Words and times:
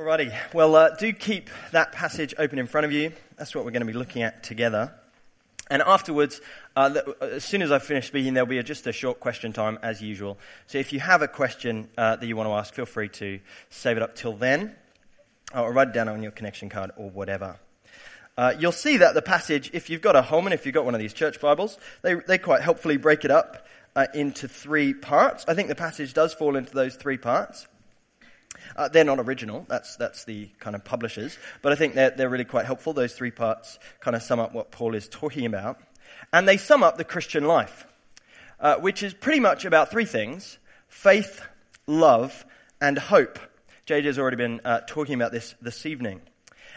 Alrighty, 0.00 0.34
well, 0.54 0.76
uh, 0.76 0.96
do 0.96 1.12
keep 1.12 1.50
that 1.72 1.92
passage 1.92 2.34
open 2.38 2.58
in 2.58 2.66
front 2.66 2.86
of 2.86 2.92
you. 2.92 3.12
That's 3.36 3.54
what 3.54 3.66
we're 3.66 3.70
going 3.70 3.86
to 3.86 3.86
be 3.86 3.92
looking 3.92 4.22
at 4.22 4.42
together. 4.42 4.94
And 5.68 5.82
afterwards, 5.82 6.40
uh, 6.74 7.02
as 7.20 7.44
soon 7.44 7.60
as 7.60 7.70
I 7.70 7.80
finish 7.80 8.06
speaking, 8.06 8.32
there'll 8.32 8.48
be 8.48 8.56
a, 8.56 8.62
just 8.62 8.86
a 8.86 8.92
short 8.92 9.20
question 9.20 9.52
time 9.52 9.78
as 9.82 10.00
usual. 10.00 10.38
So 10.68 10.78
if 10.78 10.94
you 10.94 11.00
have 11.00 11.20
a 11.20 11.28
question 11.28 11.90
uh, 11.98 12.16
that 12.16 12.26
you 12.26 12.34
want 12.34 12.48
to 12.48 12.54
ask, 12.54 12.72
feel 12.72 12.86
free 12.86 13.10
to 13.10 13.40
save 13.68 13.98
it 13.98 14.02
up 14.02 14.14
till 14.14 14.32
then, 14.32 14.74
or 15.54 15.70
write 15.70 15.88
it 15.88 15.92
down 15.92 16.08
on 16.08 16.22
your 16.22 16.32
connection 16.32 16.70
card 16.70 16.92
or 16.96 17.10
whatever. 17.10 17.58
Uh, 18.38 18.54
you'll 18.58 18.72
see 18.72 18.96
that 18.96 19.12
the 19.12 19.20
passage, 19.20 19.70
if 19.74 19.90
you've 19.90 20.00
got 20.00 20.16
a 20.16 20.22
Holman, 20.22 20.54
if 20.54 20.64
you've 20.64 20.74
got 20.74 20.86
one 20.86 20.94
of 20.94 21.00
these 21.00 21.12
church 21.12 21.38
Bibles, 21.42 21.76
they, 22.00 22.14
they 22.14 22.38
quite 22.38 22.62
helpfully 22.62 22.96
break 22.96 23.26
it 23.26 23.30
up 23.30 23.66
uh, 23.94 24.06
into 24.14 24.48
three 24.48 24.94
parts. 24.94 25.44
I 25.46 25.52
think 25.52 25.68
the 25.68 25.74
passage 25.74 26.14
does 26.14 26.32
fall 26.32 26.56
into 26.56 26.72
those 26.72 26.96
three 26.96 27.18
parts. 27.18 27.68
Uh, 28.76 28.88
they're 28.88 29.04
not 29.04 29.18
original. 29.20 29.66
That's, 29.68 29.96
that's 29.96 30.24
the 30.24 30.48
kind 30.58 30.76
of 30.76 30.84
publishers. 30.84 31.38
But 31.62 31.72
I 31.72 31.74
think 31.76 31.94
they're, 31.94 32.10
they're 32.10 32.28
really 32.28 32.44
quite 32.44 32.66
helpful. 32.66 32.92
Those 32.92 33.14
three 33.14 33.30
parts 33.30 33.78
kind 34.00 34.16
of 34.16 34.22
sum 34.22 34.40
up 34.40 34.54
what 34.54 34.70
Paul 34.70 34.94
is 34.94 35.08
talking 35.08 35.46
about. 35.46 35.80
And 36.32 36.46
they 36.46 36.56
sum 36.56 36.82
up 36.82 36.96
the 36.96 37.04
Christian 37.04 37.44
life, 37.44 37.86
uh, 38.58 38.76
which 38.76 39.02
is 39.02 39.14
pretty 39.14 39.40
much 39.40 39.64
about 39.64 39.90
three 39.90 40.04
things 40.04 40.58
faith, 40.88 41.42
love, 41.86 42.44
and 42.80 42.98
hope. 42.98 43.38
JJ 43.86 44.04
has 44.04 44.18
already 44.18 44.36
been 44.36 44.60
uh, 44.64 44.80
talking 44.86 45.14
about 45.14 45.32
this 45.32 45.54
this 45.60 45.86
evening. 45.86 46.20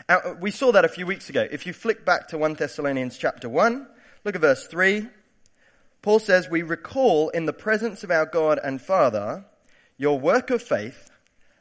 Uh, 0.09 0.33
we 0.39 0.51
saw 0.51 0.71
that 0.71 0.85
a 0.85 0.89
few 0.89 1.05
weeks 1.05 1.29
ago. 1.29 1.47
If 1.49 1.65
you 1.65 1.73
flick 1.73 2.03
back 2.03 2.29
to 2.29 2.37
1 2.37 2.55
Thessalonians 2.55 3.17
chapter 3.17 3.47
1, 3.47 3.87
look 4.23 4.35
at 4.35 4.41
verse 4.41 4.67
3. 4.67 5.07
Paul 6.01 6.19
says, 6.19 6.49
We 6.49 6.61
recall 6.61 7.29
in 7.29 7.45
the 7.45 7.53
presence 7.53 8.03
of 8.03 8.11
our 8.11 8.25
God 8.25 8.59
and 8.61 8.81
Father 8.81 9.45
your 9.97 10.19
work 10.19 10.49
of 10.49 10.61
faith 10.61 11.09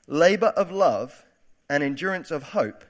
labor 0.07 0.49
of 0.49 0.71
love, 0.71 1.25
and 1.69 1.83
endurance 1.83 2.31
of 2.31 2.43
hope 2.43 2.85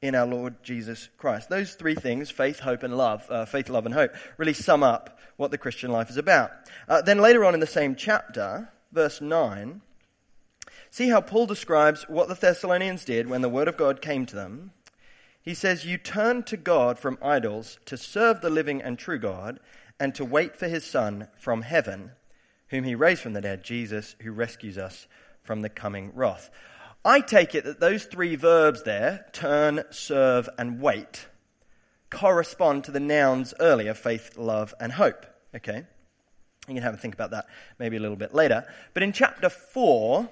in 0.00 0.14
our 0.14 0.26
Lord 0.26 0.62
Jesus 0.62 1.08
Christ. 1.16 1.48
Those 1.48 1.74
three 1.74 1.94
things, 1.94 2.30
faith, 2.30 2.60
hope, 2.60 2.82
and 2.82 2.96
love, 2.96 3.24
uh, 3.30 3.44
faith, 3.46 3.68
love, 3.68 3.86
and 3.86 3.94
hope, 3.94 4.12
really 4.36 4.52
sum 4.52 4.82
up 4.82 5.18
what 5.36 5.50
the 5.50 5.58
Christian 5.58 5.90
life 5.90 6.10
is 6.10 6.16
about. 6.16 6.50
Uh, 6.88 7.02
then 7.02 7.18
later 7.18 7.44
on 7.44 7.54
in 7.54 7.60
the 7.60 7.66
same 7.66 7.94
chapter, 7.94 8.68
verse 8.92 9.20
9, 9.20 9.80
see 10.90 11.08
how 11.08 11.20
Paul 11.20 11.46
describes 11.46 12.04
what 12.08 12.28
the 12.28 12.34
Thessalonians 12.34 13.04
did 13.04 13.28
when 13.28 13.42
the 13.42 13.48
word 13.48 13.68
of 13.68 13.76
God 13.76 14.02
came 14.02 14.26
to 14.26 14.36
them. 14.36 14.72
He 15.40 15.54
says, 15.54 15.84
You 15.84 15.98
turned 15.98 16.46
to 16.48 16.56
God 16.56 16.98
from 16.98 17.18
idols 17.22 17.78
to 17.86 17.96
serve 17.96 18.40
the 18.40 18.50
living 18.50 18.82
and 18.82 18.98
true 18.98 19.18
God 19.18 19.58
and 19.98 20.14
to 20.16 20.24
wait 20.24 20.56
for 20.56 20.68
his 20.68 20.84
Son 20.84 21.28
from 21.36 21.62
heaven, 21.62 22.12
whom 22.68 22.84
he 22.84 22.94
raised 22.94 23.22
from 23.22 23.32
the 23.32 23.40
dead, 23.40 23.64
Jesus, 23.64 24.16
who 24.22 24.32
rescues 24.32 24.78
us 24.78 25.06
from 25.42 25.60
the 25.60 25.68
coming 25.68 26.12
wrath. 26.14 26.50
I 27.04 27.20
take 27.20 27.54
it 27.54 27.64
that 27.64 27.80
those 27.80 28.04
three 28.04 28.36
verbs 28.36 28.84
there, 28.84 29.26
turn, 29.32 29.82
serve, 29.90 30.48
and 30.56 30.80
wait, 30.80 31.26
correspond 32.10 32.84
to 32.84 32.92
the 32.92 33.00
nouns 33.00 33.54
earlier, 33.58 33.94
faith, 33.94 34.36
love, 34.36 34.72
and 34.78 34.92
hope. 34.92 35.26
Okay? 35.54 35.84
You 36.68 36.74
can 36.74 36.82
have 36.82 36.94
a 36.94 36.98
think 36.98 37.14
about 37.14 37.32
that 37.32 37.46
maybe 37.78 37.96
a 37.96 38.00
little 38.00 38.16
bit 38.16 38.34
later. 38.34 38.64
But 38.94 39.02
in 39.02 39.12
chapter 39.12 39.48
4, 39.48 40.28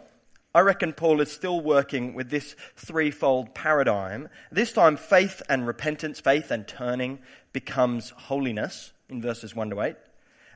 I 0.54 0.60
reckon 0.60 0.92
Paul 0.92 1.20
is 1.20 1.30
still 1.30 1.60
working 1.60 2.14
with 2.14 2.30
this 2.30 2.54
threefold 2.76 3.54
paradigm. 3.54 4.28
This 4.52 4.72
time, 4.72 4.96
faith 4.96 5.42
and 5.48 5.66
repentance, 5.66 6.20
faith 6.20 6.52
and 6.52 6.66
turning, 6.68 7.18
becomes 7.52 8.10
holiness 8.10 8.92
in 9.08 9.20
verses 9.20 9.56
1 9.56 9.70
to 9.70 9.80
8. 9.80 9.96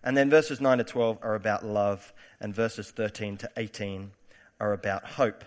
And 0.05 0.17
then 0.17 0.31
verses 0.31 0.61
9 0.61 0.79
to 0.79 0.85
12 0.85 1.19
are 1.23 1.35
about 1.35 1.65
love, 1.65 2.13
and 2.41 2.55
verses 2.55 2.91
13 2.91 3.37
to 3.39 3.51
18 3.57 4.13
are 4.61 4.73
about 4.73 5.05
hope. 5.05 5.45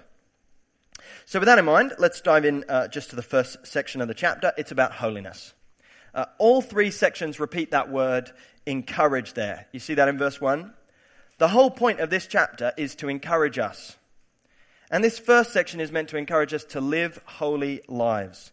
So, 1.26 1.40
with 1.40 1.48
that 1.48 1.60
in 1.60 1.66
mind, 1.66 1.94
let's 2.00 2.22
dive 2.22 2.46
in 2.46 2.66
uh, 2.68 2.88
just 2.88 3.10
to 3.12 3.16
the 3.16 3.22
first 3.22 3.66
section 3.66 4.02
of 4.02 4.08
the 4.08 4.14
chapter. 4.14 4.54
It's 4.58 4.72
about 4.72 4.94
holiness. 4.94 5.54
Uh, 6.14 6.26
all 6.40 6.62
three 6.62 6.92
sections 6.92 7.40
repeat 7.40 7.72
that 7.72 7.90
word 7.90 8.32
encourage 8.66 9.34
there. 9.34 9.68
You 9.72 9.80
see 9.80 9.94
that 9.96 10.08
in 10.08 10.18
verse 10.18 10.42
1? 10.42 10.74
The 11.38 11.48
whole 11.50 11.70
point 11.70 12.00
of 12.00 12.10
this 12.10 12.28
chapter 12.28 12.74
is 12.78 12.96
to 12.96 13.10
encourage 13.10 13.60
us. 13.60 13.96
And 14.90 15.04
this 15.04 15.20
first 15.20 15.54
section 15.54 15.80
is 15.80 15.92
meant 15.92 16.10
to 16.10 16.18
encourage 16.18 16.54
us 16.54 16.64
to 16.66 16.82
live 16.82 17.20
holy 17.26 17.82
lives. 17.88 18.52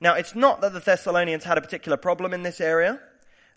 Now, 0.00 0.14
it's 0.14 0.34
not 0.34 0.60
that 0.60 0.72
the 0.72 0.80
Thessalonians 0.80 1.44
had 1.44 1.58
a 1.58 1.62
particular 1.62 1.96
problem 1.96 2.34
in 2.34 2.42
this 2.42 2.60
area, 2.60 3.00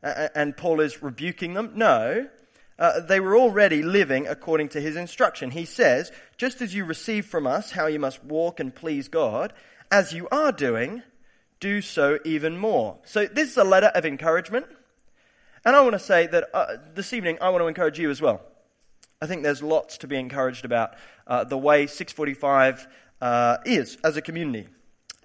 uh, 0.02 0.30
and 0.36 0.56
Paul 0.56 0.80
is 0.80 1.04
rebuking 1.04 1.54
them. 1.54 1.72
No, 1.76 2.30
uh, 2.80 3.02
they 3.02 3.20
were 3.20 3.38
already 3.38 3.84
living 3.84 4.26
according 4.26 4.70
to 4.70 4.82
his 4.82 4.96
instruction. 4.96 5.52
He 5.52 5.66
says, 5.66 6.12
Just 6.38 6.62
as 6.62 6.74
you 6.74 6.86
receive 6.86 7.26
from 7.26 7.46
us 7.46 7.72
how 7.72 7.88
you 7.88 8.00
must 8.00 8.24
walk 8.24 8.60
and 8.62 8.74
please 8.74 9.10
God, 9.10 9.54
as 9.92 10.14
you 10.14 10.30
are 10.32 10.54
doing, 10.54 11.04
do 11.60 11.82
so 11.82 12.20
even 12.24 12.58
more. 12.58 12.98
So, 13.04 13.26
this 13.26 13.50
is 13.50 13.58
a 13.58 13.66
letter 13.66 13.92
of 13.94 14.06
encouragement. 14.06 14.66
And 15.66 15.76
I 15.76 15.82
want 15.82 15.94
to 15.94 16.00
say 16.00 16.26
that 16.28 16.46
uh, 16.54 16.78
this 16.96 17.12
evening, 17.12 17.38
I 17.42 17.50
want 17.50 17.62
to 17.62 17.68
encourage 17.68 18.00
you 18.00 18.10
as 18.10 18.22
well. 18.22 18.42
I 19.22 19.26
think 19.26 19.44
there's 19.44 19.62
lots 19.62 19.98
to 19.98 20.08
be 20.08 20.16
encouraged 20.16 20.64
about 20.64 20.96
uh, 21.28 21.44
the 21.44 21.58
way 21.58 21.86
645 21.86 22.88
uh, 23.20 23.58
is 23.66 23.98
as 24.06 24.16
a 24.16 24.22
community. 24.22 24.70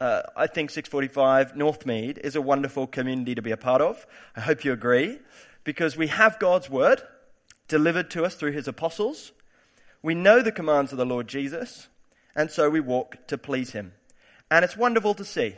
Uh, 0.01 0.23
I 0.37 0.49
think 0.49 0.71
645 0.71 1.53
Northmead 1.53 2.19
is 2.19 2.35
a 2.35 2.43
wonderful 2.43 2.89
community 2.89 3.37
to 3.37 3.43
be 3.43 3.53
a 3.53 3.57
part 3.57 3.81
of. 3.81 4.05
I 4.35 4.41
hope 4.41 4.65
you 4.65 4.73
agree, 4.73 5.21
because 5.63 5.97
we 5.97 6.09
have 6.09 6.41
God's 6.41 6.69
Word 6.69 7.01
delivered 7.69 8.11
to 8.11 8.25
us 8.25 8.35
through 8.35 8.53
his 8.53 8.69
apostles. 8.69 9.33
We 10.03 10.15
know 10.15 10.43
the 10.43 10.53
commands 10.53 10.93
of 10.93 10.99
the 10.99 11.07
Lord 11.07 11.29
Jesus, 11.29 11.89
and 12.37 12.51
so 12.51 12.69
we 12.69 12.81
walk 12.81 13.27
to 13.29 13.39
please 13.39 13.73
him. 13.73 13.93
And 14.51 14.65
it's 14.65 14.77
wonderful 14.77 15.15
to 15.15 15.25
see. 15.25 15.55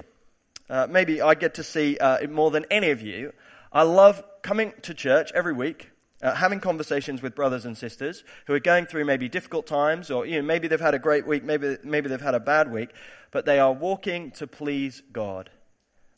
Uh, 0.68 0.86
maybe 0.88 1.20
I 1.20 1.34
get 1.34 1.54
to 1.54 1.62
see 1.62 1.98
uh, 1.98 2.18
it 2.18 2.30
more 2.30 2.50
than 2.50 2.64
any 2.70 2.90
of 2.90 3.02
you. 3.02 3.32
I 3.72 3.82
love 3.82 4.22
coming 4.42 4.72
to 4.82 4.94
church 4.94 5.32
every 5.34 5.52
week, 5.52 5.90
uh, 6.22 6.34
having 6.34 6.60
conversations 6.60 7.22
with 7.22 7.34
brothers 7.34 7.64
and 7.64 7.76
sisters 7.76 8.24
who 8.46 8.54
are 8.54 8.60
going 8.60 8.86
through 8.86 9.04
maybe 9.04 9.28
difficult 9.28 9.66
times, 9.66 10.10
or 10.10 10.26
you 10.26 10.36
know, 10.36 10.42
maybe 10.42 10.68
they've 10.68 10.80
had 10.80 10.94
a 10.94 10.98
great 10.98 11.26
week, 11.26 11.44
maybe, 11.44 11.76
maybe 11.84 12.08
they've 12.08 12.20
had 12.20 12.34
a 12.34 12.40
bad 12.40 12.72
week, 12.72 12.90
but 13.32 13.44
they 13.44 13.58
are 13.58 13.72
walking 13.72 14.30
to 14.32 14.46
please 14.46 15.02
God. 15.12 15.50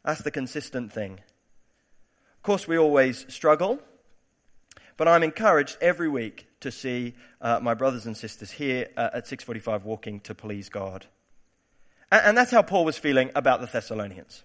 That's 0.05 0.22
the 0.22 0.31
consistent 0.31 0.93
thing. 0.93 1.15
Of 2.37 2.43
course, 2.43 2.69
we 2.69 2.78
always 2.78 3.26
struggle. 3.28 3.81
But 4.98 5.09
I'm 5.09 5.22
encouraged 5.22 5.78
every 5.81 6.09
week 6.09 6.48
to 6.60 6.70
see 6.70 7.14
uh, 7.41 7.60
my 7.62 7.72
brothers 7.72 8.04
and 8.04 8.14
sisters 8.14 8.50
here 8.50 8.88
uh, 8.97 9.10
at 9.14 9.26
645 9.26 9.84
walking 9.84 10.20
to 10.20 10.34
please 10.34 10.69
God. 10.69 11.06
And, 12.12 12.26
and 12.26 12.36
that's 12.36 12.50
how 12.50 12.62
Paul 12.62 12.84
was 12.84 12.98
feeling 12.98 13.31
about 13.34 13.60
the 13.60 13.66
Thessalonians. 13.66 14.42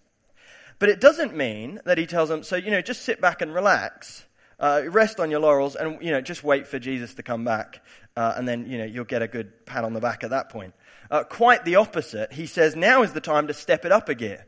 But 0.79 0.89
it 0.89 1.01
doesn't 1.01 1.35
mean 1.35 1.81
that 1.85 1.97
he 1.97 2.05
tells 2.05 2.29
them, 2.29 2.43
so, 2.43 2.55
you 2.55 2.71
know, 2.71 2.81
just 2.81 3.01
sit 3.01 3.19
back 3.19 3.41
and 3.41 3.53
relax. 3.53 4.25
Uh, 4.59 4.83
rest 4.89 5.19
on 5.19 5.31
your 5.31 5.39
laurels 5.39 5.75
and 5.75 5.97
you 6.01 6.11
know 6.11 6.21
just 6.21 6.43
wait 6.43 6.67
for 6.67 6.79
Jesus 6.79 7.15
to 7.15 7.23
come 7.23 7.43
back, 7.43 7.83
uh, 8.15 8.35
and 8.37 8.47
then 8.47 8.69
you 8.69 8.77
know 8.77 8.85
you'll 8.85 9.03
get 9.03 9.21
a 9.21 9.27
good 9.27 9.65
pat 9.65 9.83
on 9.83 9.93
the 9.93 9.99
back 9.99 10.23
at 10.23 10.29
that 10.29 10.49
point. 10.49 10.73
Uh, 11.09 11.23
quite 11.23 11.65
the 11.65 11.75
opposite. 11.75 12.31
He 12.31 12.45
says 12.45 12.75
now 12.75 13.01
is 13.01 13.11
the 13.11 13.19
time 13.19 13.47
to 13.47 13.53
step 13.53 13.83
it 13.83 13.91
up 13.91 14.07
a 14.07 14.15
gear. 14.15 14.45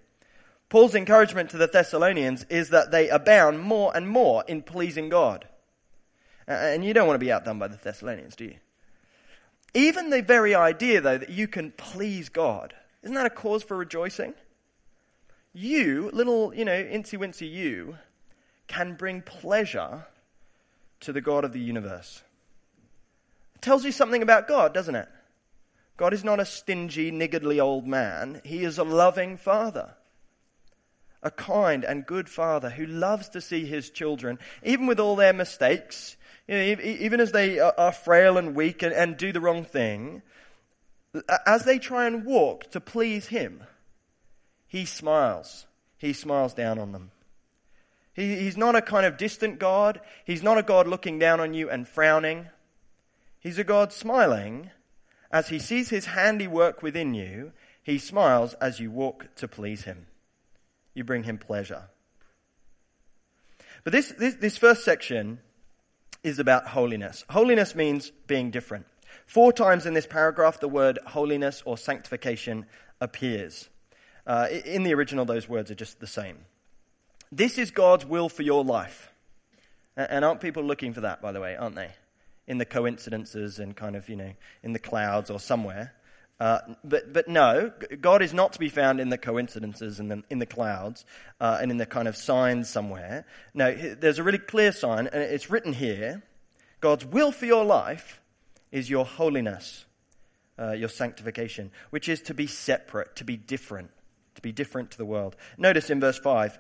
Paul's 0.70 0.96
encouragement 0.96 1.50
to 1.50 1.58
the 1.58 1.68
Thessalonians 1.68 2.46
is 2.50 2.70
that 2.70 2.92
they 2.92 3.10
abound 3.10 3.60
more 3.60 3.92
and 3.96 4.08
more 4.08 4.44
in 4.48 4.62
pleasing 4.62 5.10
God. 5.10 5.48
And 6.48 6.86
you 6.86 6.94
don't 6.94 7.08
want 7.08 7.16
to 7.16 7.26
be 7.26 7.32
outdone 7.32 7.60
by 7.60 7.68
the 7.68 7.78
Thessalonians, 7.78 8.36
do 8.36 8.46
you? 8.46 8.56
Even 9.74 10.10
the 10.10 10.22
very 10.22 10.56
idea, 10.56 11.02
though, 11.02 11.18
that 11.18 11.30
you 11.30 11.48
can 11.48 11.72
please 11.72 12.30
God, 12.30 12.74
isn't 13.04 13.16
that 13.16 13.26
a 13.26 13.32
cause 13.32 13.64
for 13.64 13.76
rejoicing? 13.76 14.34
You, 15.54 16.10
little, 16.14 16.54
you 16.54 16.66
know, 16.66 16.84
incy 16.84 17.18
wincy 17.18 17.50
you, 17.50 17.98
can 18.68 18.94
bring 18.96 19.22
pleasure 19.22 20.06
to 21.02 21.14
the 21.14 21.22
God 21.22 21.44
of 21.44 21.54
the 21.54 21.60
universe. 21.60 22.24
It 23.56 23.62
tells 23.62 23.86
you 23.86 23.92
something 23.92 24.22
about 24.22 24.48
God, 24.48 24.74
doesn't 24.74 24.96
it? 24.96 25.08
God 25.98 26.14
is 26.14 26.24
not 26.24 26.40
a 26.40 26.46
stingy, 26.46 27.12
niggardly 27.12 27.60
old 27.60 27.88
man. 27.88 28.42
He 28.44 28.64
is 28.64 28.78
a 28.78 28.84
loving 28.84 29.38
father. 29.38 29.96
A 31.24 31.32
kind 31.32 31.84
and 31.84 32.06
good 32.06 32.30
father 32.30 32.70
who 32.70 32.86
loves 32.86 33.30
to 33.30 33.42
see 33.42 33.66
his 33.66 33.90
children, 33.90 34.40
even 34.64 34.88
with 34.88 35.00
all 35.00 35.16
their 35.16 35.34
mistakes, 35.34 36.18
you 36.48 36.56
know, 36.56 36.82
even 36.84 37.20
as 37.20 37.32
they 37.32 37.60
are 37.60 37.92
frail 37.92 38.38
and 38.38 38.56
weak 38.56 38.84
and, 38.84 38.94
and 38.94 39.18
do 39.18 39.32
the 39.32 39.42
wrong 39.42 39.66
thing, 39.66 40.22
as 41.46 41.64
they 41.66 41.80
try 41.80 42.06
and 42.06 42.26
walk 42.26 42.70
to 42.72 42.80
please 42.80 43.28
Him, 43.28 43.64
He 44.68 44.86
smiles. 44.86 45.66
He 45.98 46.14
smiles 46.14 46.54
down 46.54 46.78
on 46.78 46.92
them. 46.92 47.12
He, 48.14 48.36
he's 48.36 48.58
not 48.58 48.76
a 48.76 48.82
kind 48.82 49.06
of 49.06 49.18
distant 49.18 49.60
God. 49.60 50.00
He's 50.24 50.44
not 50.44 50.58
a 50.58 50.64
God 50.64 50.88
looking 50.88 51.20
down 51.20 51.40
on 51.40 51.54
you 51.54 51.70
and 51.70 51.88
frowning. 51.88 52.48
He's 53.40 53.58
a 53.58 53.64
God 53.64 53.92
smiling 53.92 54.72
as 55.32 55.50
He 55.50 55.60
sees 55.60 55.90
His 55.90 56.08
handiwork 56.08 56.84
within 56.84 57.14
you. 57.14 57.54
He 57.82 57.98
smiles 57.98 58.54
as 58.56 58.80
you 58.80 58.92
walk 58.92 59.36
to 59.38 59.48
please 59.48 59.84
Him. 59.84 60.08
You 60.94 61.04
bring 61.04 61.24
Him 61.24 61.38
pleasure. 61.38 61.90
But 63.84 63.94
this, 63.94 64.14
this, 64.18 64.36
this 64.36 64.58
first 64.58 64.84
section 64.84 65.40
is 66.26 66.40
about 66.40 66.68
holiness. 66.68 67.24
Holiness 67.30 67.76
means 67.76 68.12
being 68.26 68.50
different. 68.50 68.88
Four 69.28 69.54
times 69.54 69.86
in 69.86 69.94
this 69.94 70.08
paragraph, 70.08 70.60
the 70.60 70.68
word 70.68 70.98
holiness 71.06 71.62
or 71.66 71.78
sanctification 71.78 72.66
appears. 73.00 73.70
Uh, 74.26 74.48
in 74.66 74.82
the 74.82 74.94
original, 74.96 75.26
those 75.26 75.48
words 75.48 75.70
are 75.70 75.76
just 75.76 76.00
the 76.00 76.08
same. 76.08 76.38
This 77.32 77.60
is 77.60 77.70
God's 77.70 78.08
will 78.08 78.28
for 78.28 78.42
your 78.42 78.64
life. 78.64 79.12
And 79.96 80.26
aren't 80.26 80.42
people 80.42 80.64
looking 80.64 80.94
for 80.94 81.02
that, 81.02 81.22
by 81.22 81.32
the 81.32 81.40
way, 81.40 81.56
aren't 81.56 81.76
they? 81.76 81.92
In 82.48 82.58
the 82.58 82.66
coincidences 82.66 83.60
and 83.60 83.76
kind 83.76 83.96
of, 83.96 84.10
you 84.10 84.16
know, 84.16 84.34
in 84.64 84.74
the 84.74 84.80
clouds 84.80 85.30
or 85.30 85.40
somewhere. 85.40 85.94
Uh, 86.40 86.60
but, 86.84 87.14
but 87.14 87.28
no, 87.30 87.72
God 88.02 88.22
is 88.22 88.34
not 88.34 88.54
to 88.54 88.60
be 88.60 88.68
found 88.68 89.00
in 89.00 89.10
the 89.10 89.18
coincidences 89.18 90.00
and 90.00 90.12
in, 90.12 90.24
in 90.30 90.40
the 90.40 90.46
clouds 90.46 91.06
uh, 91.40 91.60
and 91.62 91.72
in 91.72 91.78
the 91.78 91.86
kind 91.86 92.08
of 92.08 92.18
signs 92.18 92.70
somewhere. 92.70 93.26
No, 93.54 93.74
there's 93.74 94.20
a 94.20 94.24
really 94.24 94.40
clear 94.40 94.72
sign, 94.72 95.08
and 95.08 95.24
it's 95.24 95.50
written 95.50 95.74
here 95.74 96.24
God's 96.82 97.06
will 97.06 97.32
for 97.32 97.46
your 97.46 97.64
life 97.64 98.22
is 98.72 98.90
your 98.90 99.06
holiness, 99.06 99.86
uh, 100.60 100.74
your 100.74 100.90
sanctification, 100.90 101.72
which 101.90 102.10
is 102.10 102.22
to 102.24 102.34
be 102.34 102.48
separate, 102.48 103.16
to 103.16 103.24
be 103.24 103.38
different, 103.38 103.92
to 104.36 104.42
be 104.42 104.52
different 104.52 104.92
to 104.92 104.98
the 104.98 105.06
world. 105.06 105.38
Notice 105.58 105.90
in 105.90 106.02
verse 106.02 106.20
5, 106.20 106.60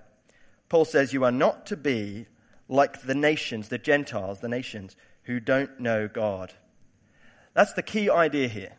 Paul 0.69 0.85
says, 0.85 1.11
You 1.11 1.25
are 1.25 1.31
not 1.31 1.65
to 1.67 1.77
be 1.77 2.27
like 2.69 3.01
the 3.01 3.13
nations, 3.13 3.67
the 3.67 3.77
Gentiles, 3.77 4.39
the 4.39 4.47
nations 4.47 4.95
who 5.23 5.39
don't 5.39 5.79
know 5.79 6.07
God. 6.07 6.53
That's 7.53 7.73
the 7.73 7.83
key 7.83 8.09
idea 8.09 8.47
here. 8.47 8.77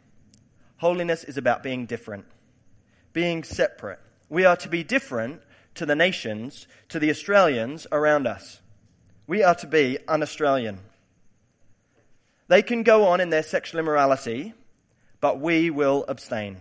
Holiness 0.78 1.24
is 1.24 1.36
about 1.36 1.62
being 1.62 1.86
different, 1.86 2.26
being 3.12 3.44
separate. 3.44 3.98
We 4.28 4.44
are 4.44 4.56
to 4.56 4.68
be 4.68 4.82
different 4.82 5.42
to 5.74 5.86
the 5.86 5.96
nations, 5.96 6.66
to 6.88 6.98
the 6.98 7.10
Australians 7.10 7.86
around 7.92 8.26
us. 8.26 8.60
We 9.26 9.42
are 9.42 9.54
to 9.56 9.66
be 9.66 9.98
un 10.06 10.22
Australian. 10.22 10.80
They 12.48 12.62
can 12.62 12.82
go 12.82 13.06
on 13.08 13.20
in 13.20 13.30
their 13.30 13.42
sexual 13.42 13.80
immorality, 13.80 14.54
but 15.20 15.40
we 15.40 15.70
will 15.70 16.04
abstain. 16.08 16.60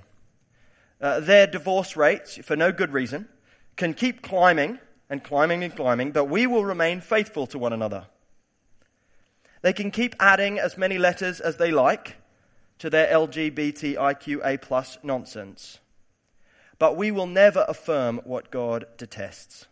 Uh, 0.99 1.19
their 1.19 1.45
divorce 1.45 1.95
rates, 1.95 2.37
for 2.43 2.55
no 2.55 2.71
good 2.71 2.93
reason, 2.93 3.27
can 3.75 3.93
keep 3.93 4.21
climbing 4.21 4.79
and 5.09 5.23
climbing 5.23 5.63
and 5.63 5.75
climbing, 5.75 6.11
but 6.11 6.25
we 6.25 6.47
will 6.47 6.65
remain 6.65 7.01
faithful 7.01 7.45
to 7.47 7.59
one 7.59 7.73
another. 7.73 8.07
They 9.61 9.73
can 9.73 9.91
keep 9.91 10.15
adding 10.19 10.57
as 10.57 10.77
many 10.77 10.97
letters 10.97 11.39
as 11.39 11.57
they 11.57 11.71
like 11.71 12.15
to 12.79 12.89
their 12.89 13.07
LGBTIQA 13.07 14.61
plus 14.61 14.97
nonsense, 15.03 15.79
but 16.77 16.97
we 16.97 17.11
will 17.11 17.27
never 17.27 17.65
affirm 17.67 18.21
what 18.25 18.51
God 18.51 18.85
detests. 18.97 19.67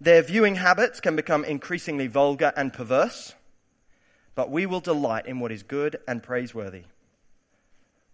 Their 0.00 0.22
viewing 0.22 0.56
habits 0.56 1.00
can 1.00 1.14
become 1.14 1.44
increasingly 1.44 2.06
vulgar 2.06 2.52
and 2.56 2.72
perverse, 2.72 3.34
but 4.34 4.50
we 4.50 4.64
will 4.64 4.80
delight 4.80 5.26
in 5.26 5.40
what 5.40 5.52
is 5.52 5.62
good 5.62 5.98
and 6.08 6.22
praiseworthy. 6.22 6.84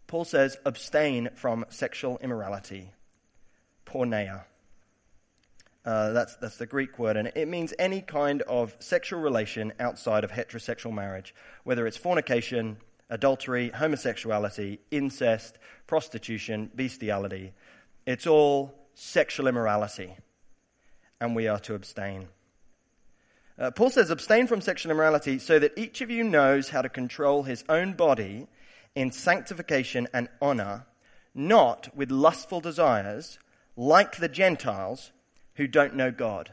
Paul 0.07 0.25
says, 0.25 0.57
abstain 0.65 1.31
from 1.35 1.65
sexual 1.69 2.19
immorality. 2.19 2.93
Porneia. 3.87 4.45
Uh, 5.85 6.11
that's, 6.11 6.35
that's 6.37 6.57
the 6.57 6.67
Greek 6.67 6.99
word, 6.99 7.17
and 7.17 7.31
it 7.37 7.47
means 7.47 7.73
any 7.79 8.01
kind 8.01 8.43
of 8.43 8.75
sexual 8.81 9.21
relation 9.21 9.73
outside 9.79 10.25
of 10.25 10.33
heterosexual 10.33 10.93
marriage, 10.93 11.33
whether 11.63 11.87
it's 11.87 11.97
fornication, 11.97 12.79
adultery, 13.11 13.71
homosexuality, 13.71 14.81
incest, 14.91 15.59
prostitution, 15.87 16.71
bestiality. 16.75 17.53
It's 18.07 18.27
all 18.27 18.75
sexual 18.95 19.47
immorality, 19.47 20.17
and 21.21 21.37
we 21.37 21.49
are 21.49 21.61
to 21.61 21.75
abstain. 21.75 22.29
Uh, 23.59 23.71
Paul 23.71 23.91
says, 23.91 24.11
abstain 24.11 24.47
from 24.47 24.61
sexual 24.61 24.93
immorality 24.93 25.39
so 25.39 25.59
that 25.59 25.79
each 25.79 26.01
of 26.01 26.11
you 26.11 26.25
knows 26.25 26.69
how 26.69 26.83
to 26.83 26.89
control 26.89 27.45
his 27.45 27.65
own 27.69 27.95
body 27.95 28.49
in 28.95 29.11
sanctification 29.13 30.09
and 30.13 30.29
honor, 30.43 30.87
not 31.35 31.95
with 31.97 32.11
lustful 32.11 32.61
desires, 32.61 33.39
like 33.77 34.17
the 34.17 34.29
Gentiles 34.29 35.13
who 35.55 35.67
don't 35.67 35.95
know 35.95 36.11
God. 36.11 36.53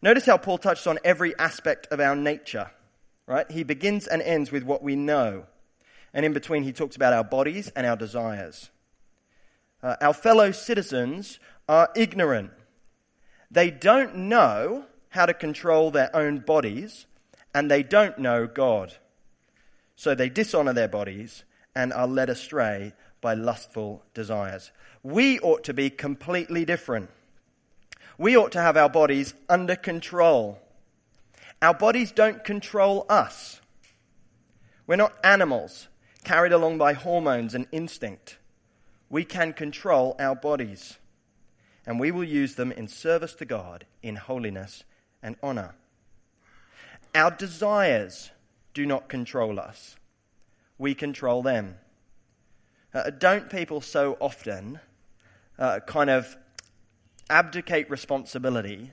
Notice 0.00 0.26
how 0.26 0.36
Paul 0.36 0.58
touched 0.58 0.86
on 0.88 0.98
every 1.04 1.36
aspect 1.38 1.86
of 1.92 2.00
our 2.00 2.16
nature, 2.16 2.70
right? 3.26 3.50
He 3.50 3.64
begins 3.64 4.06
and 4.06 4.22
ends 4.22 4.50
with 4.50 4.62
what 4.62 4.82
we 4.82 4.96
know. 4.96 5.44
And 6.14 6.26
in 6.26 6.32
between, 6.32 6.62
he 6.62 6.72
talks 6.72 6.96
about 6.96 7.12
our 7.12 7.24
bodies 7.24 7.70
and 7.74 7.86
our 7.86 7.96
desires. 7.96 8.70
Uh, 9.82 9.96
our 10.00 10.12
fellow 10.12 10.52
citizens 10.52 11.38
are 11.68 11.90
ignorant. 11.96 12.50
They 13.50 13.70
don't 13.70 14.16
know 14.16 14.86
how 15.10 15.26
to 15.26 15.34
control 15.34 15.90
their 15.90 16.14
own 16.14 16.38
bodies, 16.38 17.06
and 17.54 17.70
they 17.70 17.82
don't 17.82 18.18
know 18.18 18.46
God. 18.46 18.94
So 19.96 20.14
they 20.14 20.28
dishonor 20.28 20.72
their 20.72 20.88
bodies 20.88 21.44
and 21.74 21.92
are 21.92 22.06
led 22.06 22.30
astray 22.30 22.92
by 23.20 23.34
lustful 23.34 24.02
desires. 24.14 24.72
We 25.02 25.38
ought 25.40 25.64
to 25.64 25.74
be 25.74 25.90
completely 25.90 26.64
different. 26.64 27.10
We 28.18 28.36
ought 28.36 28.52
to 28.52 28.60
have 28.60 28.76
our 28.76 28.88
bodies 28.88 29.34
under 29.48 29.76
control. 29.76 30.58
Our 31.62 31.74
bodies 31.74 32.10
don't 32.10 32.42
control 32.42 33.06
us. 33.08 33.60
We're 34.88 34.96
not 34.96 35.14
animals 35.22 35.86
carried 36.24 36.52
along 36.52 36.78
by 36.78 36.92
hormones 36.92 37.54
and 37.54 37.66
instinct. 37.70 38.38
We 39.08 39.24
can 39.24 39.52
control 39.52 40.16
our 40.18 40.34
bodies, 40.34 40.98
and 41.86 42.00
we 42.00 42.10
will 42.10 42.24
use 42.24 42.56
them 42.56 42.72
in 42.72 42.88
service 42.88 43.34
to 43.36 43.44
God 43.44 43.86
in 44.02 44.16
holiness 44.16 44.82
and 45.22 45.36
honor. 45.40 45.76
Our 47.14 47.30
desires 47.30 48.30
do 48.74 48.84
not 48.84 49.08
control 49.08 49.60
us, 49.60 49.96
we 50.78 50.94
control 50.94 51.42
them. 51.42 51.76
Uh, 52.92 53.10
don't 53.10 53.48
people 53.48 53.80
so 53.80 54.16
often 54.20 54.80
uh, 55.58 55.80
kind 55.86 56.10
of 56.10 56.36
abdicate 57.30 57.88
responsibility 57.88 58.90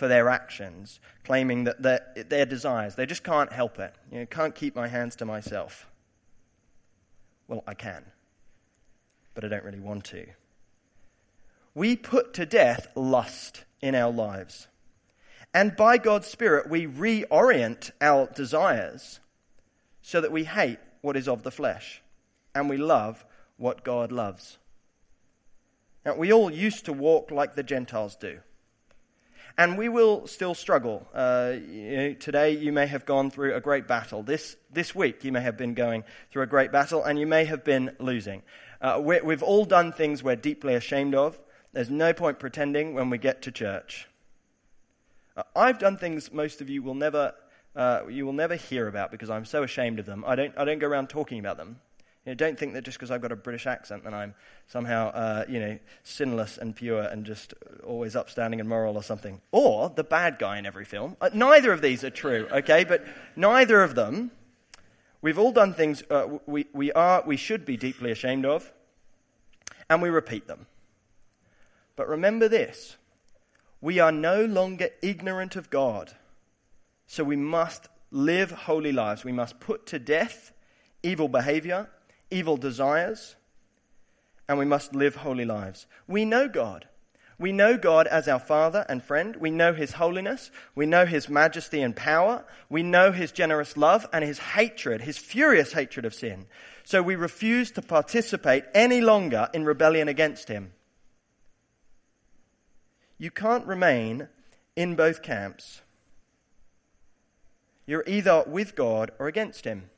for 0.00 0.08
their 0.08 0.30
actions, 0.30 0.98
claiming 1.24 1.64
that 1.64 1.82
their, 1.82 2.00
their 2.26 2.46
desires, 2.46 2.94
they 2.94 3.04
just 3.04 3.22
can't 3.22 3.52
help 3.52 3.78
it. 3.78 3.94
You 4.10 4.20
know, 4.20 4.26
can't 4.26 4.54
keep 4.54 4.74
my 4.74 4.88
hands 4.88 5.14
to 5.16 5.26
myself. 5.26 5.86
Well, 7.46 7.62
I 7.66 7.74
can, 7.74 8.06
but 9.34 9.44
I 9.44 9.48
don't 9.48 9.62
really 9.62 9.78
want 9.78 10.04
to. 10.06 10.24
We 11.74 11.96
put 11.96 12.32
to 12.32 12.46
death 12.46 12.86
lust 12.96 13.64
in 13.82 13.94
our 13.94 14.10
lives. 14.10 14.68
And 15.52 15.76
by 15.76 15.98
God's 15.98 16.28
Spirit, 16.28 16.70
we 16.70 16.86
reorient 16.86 17.90
our 18.00 18.26
desires 18.34 19.20
so 20.00 20.22
that 20.22 20.32
we 20.32 20.44
hate 20.44 20.78
what 21.02 21.14
is 21.14 21.28
of 21.28 21.42
the 21.42 21.50
flesh 21.50 22.00
and 22.54 22.70
we 22.70 22.78
love 22.78 23.26
what 23.58 23.84
God 23.84 24.10
loves. 24.10 24.56
Now, 26.06 26.14
we 26.14 26.32
all 26.32 26.50
used 26.50 26.86
to 26.86 26.94
walk 26.94 27.30
like 27.30 27.54
the 27.54 27.62
Gentiles 27.62 28.16
do. 28.16 28.40
And 29.58 29.76
we 29.76 29.88
will 29.88 30.26
still 30.26 30.54
struggle. 30.54 31.06
Uh, 31.14 31.54
you 31.68 31.96
know, 31.96 32.12
today, 32.14 32.52
you 32.52 32.72
may 32.72 32.86
have 32.86 33.04
gone 33.04 33.30
through 33.30 33.54
a 33.54 33.60
great 33.60 33.86
battle. 33.86 34.22
This, 34.22 34.56
this 34.72 34.94
week, 34.94 35.24
you 35.24 35.32
may 35.32 35.40
have 35.40 35.56
been 35.56 35.74
going 35.74 36.04
through 36.30 36.42
a 36.42 36.46
great 36.46 36.72
battle, 36.72 37.04
and 37.04 37.18
you 37.18 37.26
may 37.26 37.44
have 37.44 37.64
been 37.64 37.94
losing. 37.98 38.42
Uh, 38.80 39.00
we 39.02 39.16
have 39.16 39.42
all 39.42 39.64
done 39.64 39.92
things 39.92 40.22
we're 40.22 40.36
deeply 40.36 40.74
ashamed 40.74 41.14
of. 41.14 41.40
There's 41.72 41.90
no 41.90 42.12
point 42.12 42.38
pretending 42.38 42.94
when 42.94 43.10
we 43.10 43.18
get 43.18 43.42
to 43.42 43.52
church. 43.52 44.08
Uh, 45.36 45.42
I've 45.54 45.78
done 45.78 45.96
things 45.96 46.32
most 46.32 46.60
of 46.60 46.68
you 46.68 46.82
will 46.82 46.94
never, 46.94 47.34
uh, 47.76 48.02
you 48.08 48.26
will 48.26 48.32
never 48.32 48.56
hear 48.56 48.88
about 48.88 49.10
because 49.10 49.30
I'm 49.30 49.44
so 49.44 49.62
ashamed 49.62 49.98
of 49.98 50.06
them. 50.06 50.24
I 50.26 50.34
don't, 50.34 50.56
I 50.56 50.64
don't 50.64 50.78
go 50.78 50.88
around 50.88 51.08
talking 51.08 51.38
about 51.38 51.56
them. 51.56 51.80
You 52.24 52.32
know, 52.32 52.34
don't 52.34 52.58
think 52.58 52.74
that 52.74 52.84
just 52.84 52.98
because 52.98 53.10
I've 53.10 53.22
got 53.22 53.32
a 53.32 53.36
British 53.36 53.66
accent 53.66 54.04
that 54.04 54.12
I'm 54.12 54.34
somehow, 54.66 55.08
uh, 55.08 55.44
you 55.48 55.58
know, 55.58 55.78
sinless 56.02 56.58
and 56.58 56.76
pure 56.76 57.00
and 57.00 57.24
just 57.24 57.54
always 57.82 58.14
upstanding 58.14 58.60
and 58.60 58.68
moral 58.68 58.96
or 58.96 59.02
something. 59.02 59.40
Or 59.52 59.88
the 59.88 60.04
bad 60.04 60.38
guy 60.38 60.58
in 60.58 60.66
every 60.66 60.84
film. 60.84 61.16
Uh, 61.20 61.30
neither 61.32 61.72
of 61.72 61.80
these 61.80 62.04
are 62.04 62.10
true, 62.10 62.46
okay? 62.52 62.84
But 62.84 63.06
neither 63.36 63.82
of 63.82 63.94
them. 63.94 64.32
We've 65.22 65.38
all 65.38 65.52
done 65.52 65.72
things 65.72 66.02
uh, 66.10 66.38
we, 66.46 66.66
we, 66.72 66.92
are, 66.92 67.22
we 67.26 67.36
should 67.36 67.64
be 67.64 67.76
deeply 67.76 68.10
ashamed 68.10 68.44
of, 68.46 68.70
and 69.88 70.00
we 70.00 70.08
repeat 70.08 70.46
them. 70.46 70.66
But 71.96 72.08
remember 72.08 72.48
this 72.48 72.96
we 73.82 73.98
are 73.98 74.12
no 74.12 74.44
longer 74.44 74.88
ignorant 75.02 75.56
of 75.56 75.70
God, 75.70 76.12
so 77.06 77.24
we 77.24 77.36
must 77.36 77.88
live 78.10 78.50
holy 78.50 78.92
lives. 78.92 79.24
We 79.24 79.32
must 79.32 79.60
put 79.60 79.86
to 79.86 79.98
death 79.98 80.52
evil 81.02 81.28
behavior 81.28 81.88
evil 82.30 82.56
desires, 82.56 83.36
and 84.48 84.58
we 84.58 84.64
must 84.64 84.94
live 84.94 85.16
holy 85.16 85.44
lives. 85.44 85.86
We 86.06 86.24
know 86.24 86.48
God. 86.48 86.86
We 87.38 87.52
know 87.52 87.78
God 87.78 88.06
as 88.06 88.28
our 88.28 88.38
Father 88.38 88.84
and 88.88 89.02
friend. 89.02 89.34
We 89.36 89.50
know 89.50 89.72
His 89.72 89.92
holiness. 89.92 90.50
We 90.74 90.84
know 90.84 91.06
His 91.06 91.28
majesty 91.28 91.80
and 91.80 91.96
power. 91.96 92.44
We 92.68 92.82
know 92.82 93.12
His 93.12 93.32
generous 93.32 93.78
love 93.78 94.06
and 94.12 94.22
His 94.22 94.38
hatred, 94.38 95.00
His 95.00 95.16
furious 95.16 95.72
hatred 95.72 96.04
of 96.04 96.12
sin. 96.12 96.46
So 96.84 97.02
we 97.02 97.16
refuse 97.16 97.70
to 97.72 97.82
participate 97.82 98.64
any 98.74 99.00
longer 99.00 99.48
in 99.54 99.64
rebellion 99.64 100.06
against 100.06 100.48
Him. 100.48 100.72
You 103.16 103.30
can't 103.30 103.66
remain 103.66 104.28
in 104.76 104.94
both 104.94 105.22
camps. 105.22 105.80
You're 107.86 108.04
either 108.06 108.44
with 108.46 108.74
God 108.74 109.12
or 109.18 109.28
against 109.28 109.64
Him. 109.64 109.90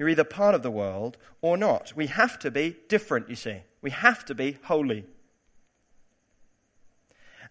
You're 0.00 0.08
either 0.08 0.24
part 0.24 0.54
of 0.54 0.62
the 0.62 0.70
world 0.70 1.18
or 1.42 1.58
not. 1.58 1.94
We 1.94 2.06
have 2.06 2.38
to 2.38 2.50
be 2.50 2.78
different, 2.88 3.28
you 3.28 3.36
see. 3.36 3.58
We 3.82 3.90
have 3.90 4.24
to 4.24 4.34
be 4.34 4.56
holy. 4.62 5.04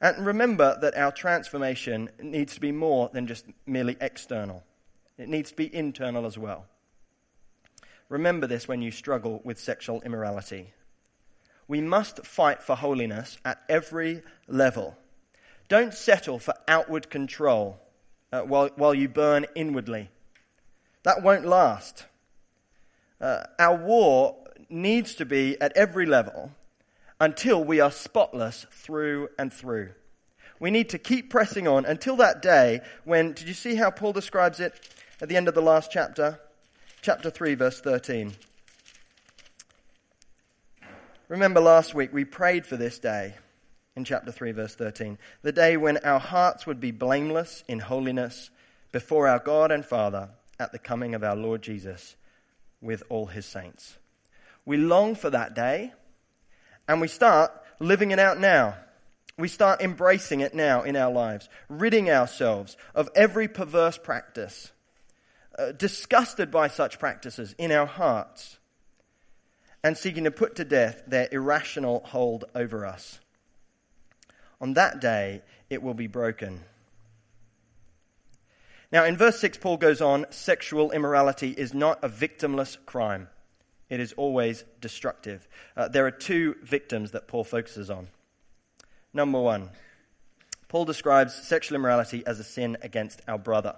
And 0.01 0.25
remember 0.25 0.75
that 0.81 0.97
our 0.97 1.11
transformation 1.11 2.09
needs 2.19 2.55
to 2.55 2.59
be 2.59 2.71
more 2.71 3.11
than 3.13 3.27
just 3.27 3.45
merely 3.67 3.97
external, 4.01 4.63
it 5.15 5.29
needs 5.29 5.51
to 5.51 5.55
be 5.55 5.73
internal 5.75 6.25
as 6.25 6.39
well. 6.39 6.65
Remember 8.09 8.47
this 8.47 8.67
when 8.67 8.81
you 8.81 8.89
struggle 8.89 9.41
with 9.43 9.59
sexual 9.59 10.01
immorality. 10.01 10.73
We 11.67 11.81
must 11.81 12.25
fight 12.25 12.63
for 12.63 12.75
holiness 12.75 13.37
at 13.45 13.61
every 13.69 14.23
level. 14.47 14.97
Don't 15.67 15.93
settle 15.93 16.39
for 16.39 16.55
outward 16.67 17.11
control 17.11 17.79
uh, 18.33 18.41
while, 18.41 18.71
while 18.75 18.95
you 18.95 19.07
burn 19.07 19.45
inwardly. 19.53 20.09
That 21.03 21.21
won't 21.21 21.45
last. 21.45 22.05
Uh, 23.21 23.43
our 23.57 23.75
war 23.75 24.37
needs 24.69 25.15
to 25.15 25.25
be 25.25 25.59
at 25.59 25.75
every 25.75 26.05
level 26.05 26.51
until 27.19 27.63
we 27.63 27.79
are 27.79 27.91
spotless 27.91 28.65
through 28.71 29.29
and 29.37 29.51
through. 29.51 29.89
We 30.59 30.71
need 30.71 30.89
to 30.89 30.97
keep 30.97 31.29
pressing 31.29 31.67
on 31.67 31.85
until 31.85 32.15
that 32.17 32.41
day 32.41 32.81
when, 33.03 33.33
did 33.33 33.47
you 33.47 33.53
see 33.53 33.75
how 33.75 33.91
Paul 33.91 34.13
describes 34.13 34.59
it 34.59 34.73
at 35.21 35.29
the 35.29 35.37
end 35.37 35.47
of 35.47 35.53
the 35.53 35.61
last 35.61 35.91
chapter? 35.91 36.39
Chapter 37.01 37.29
3, 37.29 37.55
verse 37.55 37.79
13. 37.79 38.33
Remember 41.29 41.61
last 41.61 41.93
week 41.93 42.11
we 42.11 42.25
prayed 42.25 42.65
for 42.65 42.75
this 42.75 42.99
day 42.99 43.35
in 43.95 44.03
chapter 44.03 44.31
3, 44.31 44.51
verse 44.51 44.75
13. 44.75 45.17
The 45.41 45.51
day 45.51 45.77
when 45.77 45.97
our 45.97 46.19
hearts 46.19 46.65
would 46.65 46.79
be 46.79 46.91
blameless 46.91 47.63
in 47.67 47.79
holiness 47.79 48.49
before 48.91 49.27
our 49.27 49.39
God 49.39 49.71
and 49.71 49.85
Father 49.85 50.29
at 50.59 50.71
the 50.71 50.79
coming 50.79 51.15
of 51.15 51.23
our 51.23 51.35
Lord 51.35 51.61
Jesus 51.61 52.15
with 52.81 53.03
all 53.09 53.27
his 53.27 53.45
saints. 53.45 53.97
We 54.65 54.77
long 54.77 55.15
for 55.15 55.29
that 55.29 55.53
day 55.53 55.93
and 56.87 57.01
we 57.01 57.07
start 57.07 57.51
living 57.79 58.11
it 58.11 58.19
out 58.19 58.39
now. 58.39 58.75
We 59.37 59.47
start 59.47 59.81
embracing 59.81 60.41
it 60.41 60.53
now 60.53 60.83
in 60.83 60.95
our 60.95 61.11
lives, 61.11 61.47
ridding 61.69 62.09
ourselves 62.09 62.75
of 62.93 63.09
every 63.15 63.47
perverse 63.47 63.97
practice, 63.97 64.71
uh, 65.57 65.71
disgusted 65.71 66.51
by 66.51 66.67
such 66.67 66.99
practices 66.99 67.55
in 67.57 67.71
our 67.71 67.85
hearts, 67.85 68.57
and 69.81 69.97
seeking 69.97 70.25
to 70.25 70.31
put 70.31 70.55
to 70.57 70.65
death 70.65 71.03
their 71.07 71.29
irrational 71.31 72.01
hold 72.05 72.45
over 72.53 72.85
us. 72.85 73.19
On 74.59 74.73
that 74.73 74.99
day, 74.99 75.41
it 75.69 75.81
will 75.81 75.93
be 75.93 76.07
broken. 76.07 76.63
Now, 78.91 79.05
in 79.05 79.17
verse 79.17 79.39
6, 79.39 79.59
Paul 79.59 79.77
goes 79.77 80.01
on 80.01 80.25
sexual 80.31 80.91
immorality 80.91 81.51
is 81.51 81.75
not 81.75 82.03
a 82.03 82.09
victimless 82.09 82.75
crime, 82.87 83.27
it 83.87 83.99
is 83.99 84.13
always 84.13 84.63
destructive. 84.81 85.47
Uh, 85.77 85.87
there 85.87 86.07
are 86.07 86.11
two 86.11 86.55
victims 86.63 87.11
that 87.11 87.27
Paul 87.27 87.43
focuses 87.43 87.91
on. 87.91 88.07
Number 89.13 89.39
one, 89.39 89.69
Paul 90.69 90.85
describes 90.85 91.35
sexual 91.35 91.75
immorality 91.75 92.23
as 92.25 92.39
a 92.39 92.43
sin 92.43 92.77
against 92.81 93.21
our 93.27 93.37
brother. 93.37 93.75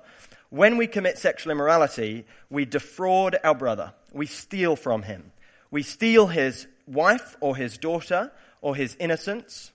When 0.49 0.77
we 0.77 0.87
commit 0.87 1.17
sexual 1.17 1.51
immorality, 1.51 2.25
we 2.49 2.63
defraud 2.65 3.37
our 3.43 3.55
brother, 3.55 3.93
we 4.13 4.25
steal 4.25 4.77
from 4.77 5.03
him. 5.03 5.33
We 5.71 5.83
steal 5.83 6.27
his 6.27 6.67
wife 6.87 7.37
or 7.39 7.55
his 7.55 7.77
daughter 7.77 8.31
or 8.61 8.75
his 8.75 8.95
innocence. 8.99 9.71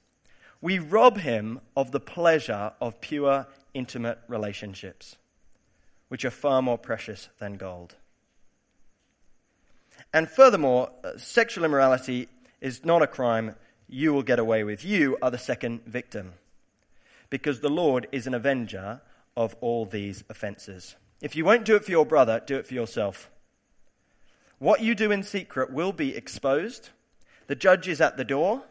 We 0.62 0.78
rob 0.78 1.18
him 1.18 1.60
of 1.74 1.90
the 1.90 2.00
pleasure 2.00 2.72
of 2.80 3.00
pure, 3.00 3.46
intimate 3.74 4.18
relationships 4.28 5.16
which 6.08 6.24
are 6.24 6.30
far 6.30 6.62
more 6.62 6.78
precious 6.78 7.28
than 7.38 7.54
gold. 7.54 7.96
And 10.12 10.28
furthermore, 10.28 10.90
uh, 11.04 11.16
sexual 11.16 11.64
immorality 11.64 12.28
is 12.60 12.84
not 12.84 13.02
a 13.02 13.06
crime 13.06 13.54
you 13.88 14.12
will 14.12 14.22
get 14.22 14.38
away 14.38 14.64
with. 14.64 14.84
You 14.84 15.16
are 15.22 15.30
the 15.30 15.38
second 15.38 15.84
victim. 15.86 16.34
Because 17.30 17.60
the 17.60 17.68
Lord 17.68 18.06
is 18.12 18.26
an 18.26 18.34
avenger 18.34 19.00
of 19.36 19.56
all 19.60 19.84
these 19.84 20.24
offenses. 20.30 20.96
If 21.20 21.34
you 21.34 21.44
won't 21.44 21.64
do 21.64 21.76
it 21.76 21.84
for 21.84 21.90
your 21.90 22.06
brother, 22.06 22.40
do 22.44 22.56
it 22.56 22.66
for 22.66 22.74
yourself. 22.74 23.30
What 24.58 24.80
you 24.80 24.94
do 24.94 25.10
in 25.10 25.22
secret 25.22 25.72
will 25.72 25.92
be 25.92 26.16
exposed. 26.16 26.90
The 27.46 27.54
judge 27.54 27.88
is 27.88 28.00
at 28.00 28.16
the 28.16 28.24
door. 28.24 28.62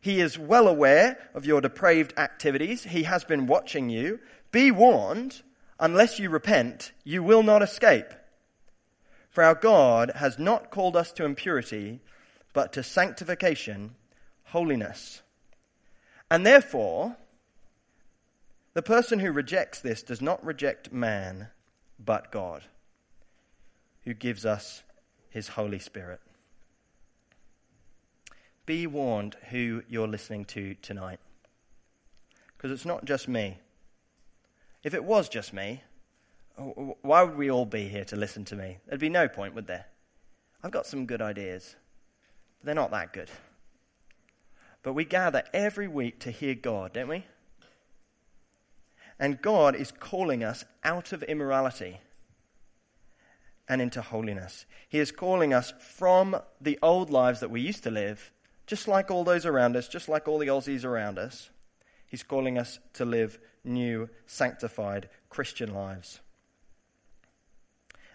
He 0.00 0.20
is 0.20 0.38
well 0.38 0.68
aware 0.68 1.18
of 1.34 1.44
your 1.44 1.60
depraved 1.60 2.14
activities. 2.16 2.84
He 2.84 3.02
has 3.04 3.24
been 3.24 3.46
watching 3.46 3.90
you. 3.90 4.20
Be 4.52 4.70
warned 4.70 5.42
unless 5.78 6.18
you 6.18 6.30
repent, 6.30 6.92
you 7.04 7.22
will 7.22 7.42
not 7.42 7.62
escape. 7.62 8.06
For 9.30 9.44
our 9.44 9.54
God 9.54 10.12
has 10.16 10.38
not 10.38 10.70
called 10.70 10.96
us 10.96 11.12
to 11.12 11.24
impurity, 11.24 12.00
but 12.52 12.72
to 12.72 12.82
sanctification, 12.82 13.94
holiness. 14.44 15.22
And 16.30 16.46
therefore, 16.46 17.16
the 18.72 18.82
person 18.82 19.18
who 19.18 19.30
rejects 19.32 19.80
this 19.80 20.02
does 20.02 20.20
not 20.22 20.44
reject 20.44 20.92
man, 20.92 21.48
but 21.98 22.32
God, 22.32 22.62
who 24.04 24.14
gives 24.14 24.46
us 24.46 24.82
his 25.30 25.48
Holy 25.48 25.78
Spirit. 25.78 26.20
Be 28.64 28.86
warned 28.86 29.36
who 29.50 29.82
you're 29.88 30.08
listening 30.08 30.44
to 30.46 30.74
tonight. 30.76 31.20
Because 32.56 32.72
it's 32.72 32.86
not 32.86 33.04
just 33.04 33.28
me. 33.28 33.58
If 34.86 34.94
it 34.94 35.02
was 35.02 35.28
just 35.28 35.52
me, 35.52 35.82
why 37.02 37.24
would 37.24 37.36
we 37.36 37.50
all 37.50 37.66
be 37.66 37.88
here 37.88 38.04
to 38.04 38.14
listen 38.14 38.44
to 38.44 38.54
me? 38.54 38.78
There'd 38.86 39.00
be 39.00 39.08
no 39.08 39.26
point, 39.26 39.52
would 39.56 39.66
there? 39.66 39.86
I've 40.62 40.70
got 40.70 40.86
some 40.86 41.06
good 41.06 41.20
ideas, 41.20 41.74
but 42.60 42.66
they're 42.66 42.74
not 42.76 42.92
that 42.92 43.12
good. 43.12 43.28
But 44.84 44.92
we 44.92 45.04
gather 45.04 45.42
every 45.52 45.88
week 45.88 46.20
to 46.20 46.30
hear 46.30 46.54
God, 46.54 46.92
don't 46.92 47.08
we? 47.08 47.24
And 49.18 49.42
God 49.42 49.74
is 49.74 49.90
calling 49.90 50.44
us 50.44 50.64
out 50.84 51.12
of 51.12 51.24
immorality 51.24 51.98
and 53.68 53.82
into 53.82 54.00
holiness. 54.00 54.66
He 54.88 55.00
is 55.00 55.10
calling 55.10 55.52
us 55.52 55.72
from 55.80 56.36
the 56.60 56.78
old 56.80 57.10
lives 57.10 57.40
that 57.40 57.50
we 57.50 57.60
used 57.60 57.82
to 57.82 57.90
live, 57.90 58.30
just 58.68 58.86
like 58.86 59.10
all 59.10 59.24
those 59.24 59.46
around 59.46 59.74
us, 59.74 59.88
just 59.88 60.08
like 60.08 60.28
all 60.28 60.38
the 60.38 60.46
Aussies 60.46 60.84
around 60.84 61.18
us. 61.18 61.50
He's 62.16 62.22
calling 62.22 62.56
us 62.56 62.78
to 62.94 63.04
live 63.04 63.38
new, 63.62 64.08
sanctified 64.24 65.10
Christian 65.28 65.74
lives. 65.74 66.20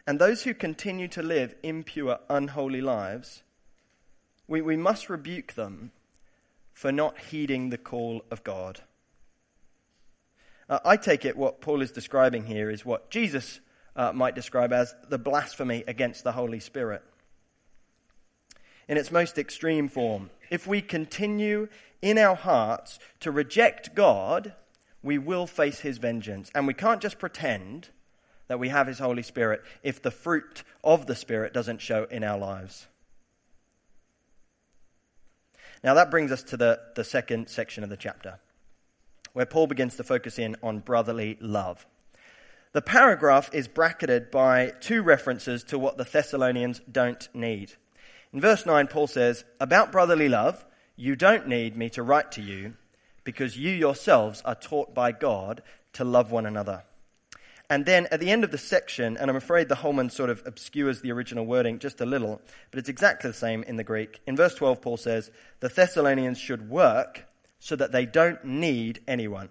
And 0.07 0.17
those 0.17 0.41
who 0.41 0.55
continue 0.55 1.07
to 1.09 1.21
live 1.21 1.53
impure, 1.61 2.17
unholy 2.27 2.81
lives, 2.81 3.43
we, 4.47 4.59
we 4.59 4.75
must 4.75 5.07
rebuke 5.07 5.53
them 5.53 5.91
for 6.73 6.91
not 6.91 7.19
heeding 7.19 7.69
the 7.69 7.77
call 7.77 8.23
of 8.31 8.43
God. 8.43 8.81
Uh, 10.67 10.79
I 10.83 10.97
take 10.97 11.23
it 11.23 11.37
what 11.37 11.61
Paul 11.61 11.83
is 11.83 11.91
describing 11.91 12.47
here 12.47 12.71
is 12.71 12.83
what 12.83 13.11
Jesus 13.11 13.59
uh, 13.95 14.13
might 14.13 14.33
describe 14.33 14.73
as 14.73 14.95
the 15.09 15.19
blasphemy 15.19 15.83
against 15.87 16.23
the 16.23 16.31
Holy 16.31 16.59
Spirit. 16.59 17.03
In 18.87 18.97
its 18.97 19.11
most 19.11 19.37
extreme 19.37 19.87
form, 19.87 20.31
if 20.51 20.67
we 20.67 20.81
continue 20.81 21.69
in 22.01 22.19
our 22.19 22.35
hearts 22.35 22.99
to 23.21 23.31
reject 23.31 23.95
God, 23.95 24.53
we 25.01 25.17
will 25.17 25.47
face 25.47 25.79
his 25.79 25.97
vengeance. 25.97 26.51
And 26.53 26.67
we 26.67 26.75
can't 26.75 27.01
just 27.01 27.17
pretend 27.17 27.89
that 28.47 28.59
we 28.59 28.69
have 28.69 28.85
his 28.85 28.99
Holy 28.99 29.23
Spirit 29.23 29.63
if 29.81 30.01
the 30.01 30.11
fruit 30.11 30.63
of 30.83 31.07
the 31.07 31.15
Spirit 31.15 31.53
doesn't 31.53 31.79
show 31.79 32.03
in 32.11 32.23
our 32.23 32.37
lives. 32.37 32.87
Now, 35.83 35.93
that 35.95 36.11
brings 36.11 36.31
us 36.31 36.43
to 36.43 36.57
the, 36.57 36.79
the 36.95 37.03
second 37.03 37.47
section 37.47 37.83
of 37.83 37.89
the 37.89 37.97
chapter, 37.97 38.39
where 39.33 39.47
Paul 39.47 39.65
begins 39.65 39.95
to 39.95 40.03
focus 40.03 40.37
in 40.37 40.55
on 40.61 40.79
brotherly 40.79 41.37
love. 41.39 41.87
The 42.73 42.81
paragraph 42.81 43.49
is 43.53 43.67
bracketed 43.67 44.29
by 44.29 44.73
two 44.79 45.01
references 45.01 45.63
to 45.65 45.79
what 45.79 45.97
the 45.97 46.03
Thessalonians 46.03 46.81
don't 46.91 47.27
need. 47.33 47.73
In 48.33 48.39
verse 48.39 48.65
9, 48.65 48.87
Paul 48.87 49.07
says, 49.07 49.43
About 49.59 49.91
brotherly 49.91 50.29
love, 50.29 50.65
you 50.95 51.15
don't 51.15 51.47
need 51.47 51.75
me 51.75 51.89
to 51.91 52.03
write 52.03 52.31
to 52.33 52.41
you 52.41 52.75
because 53.23 53.57
you 53.57 53.71
yourselves 53.71 54.41
are 54.45 54.55
taught 54.55 54.93
by 54.93 55.11
God 55.11 55.61
to 55.93 56.03
love 56.03 56.31
one 56.31 56.45
another. 56.45 56.83
And 57.69 57.85
then 57.85 58.07
at 58.11 58.19
the 58.19 58.31
end 58.31 58.43
of 58.43 58.51
the 58.51 58.57
section, 58.57 59.15
and 59.17 59.29
I'm 59.29 59.35
afraid 59.37 59.69
the 59.69 59.75
Holman 59.75 60.09
sort 60.09 60.29
of 60.29 60.43
obscures 60.45 61.01
the 61.01 61.11
original 61.11 61.45
wording 61.45 61.79
just 61.79 62.01
a 62.01 62.05
little, 62.05 62.41
but 62.69 62.79
it's 62.79 62.89
exactly 62.89 63.29
the 63.29 63.37
same 63.37 63.63
in 63.63 63.77
the 63.77 63.83
Greek. 63.83 64.19
In 64.27 64.35
verse 64.35 64.55
12, 64.55 64.81
Paul 64.81 64.97
says, 64.97 65.31
The 65.61 65.69
Thessalonians 65.69 66.37
should 66.37 66.69
work 66.69 67.25
so 67.59 67.75
that 67.75 67.91
they 67.91 68.05
don't 68.05 68.43
need 68.43 69.01
anyone. 69.07 69.49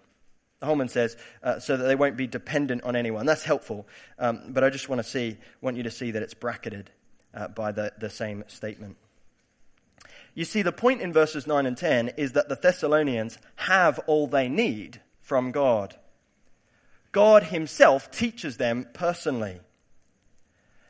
The 0.60 0.66
Holman 0.66 0.88
says, 0.88 1.16
uh, 1.42 1.58
so 1.60 1.78
that 1.78 1.84
they 1.84 1.94
won't 1.94 2.18
be 2.18 2.26
dependent 2.26 2.82
on 2.82 2.94
anyone. 2.94 3.24
That's 3.24 3.44
helpful, 3.44 3.88
um, 4.18 4.42
but 4.48 4.64
I 4.64 4.68
just 4.68 4.90
want 4.90 5.02
to 5.02 5.08
see, 5.08 5.38
want 5.62 5.78
you 5.78 5.84
to 5.84 5.90
see 5.90 6.10
that 6.10 6.22
it's 6.22 6.34
bracketed 6.34 6.90
uh, 7.34 7.48
by 7.48 7.72
the, 7.72 7.92
the 7.98 8.10
same 8.10 8.44
statement. 8.48 8.96
You 10.34 10.44
see, 10.44 10.62
the 10.62 10.72
point 10.72 11.00
in 11.00 11.12
verses 11.12 11.46
9 11.46 11.66
and 11.66 11.76
10 11.76 12.12
is 12.16 12.32
that 12.32 12.48
the 12.48 12.54
Thessalonians 12.56 13.38
have 13.56 13.98
all 14.06 14.26
they 14.26 14.48
need 14.48 15.00
from 15.20 15.50
God. 15.50 15.96
God 17.12 17.44
Himself 17.44 18.10
teaches 18.10 18.56
them 18.56 18.86
personally. 18.92 19.60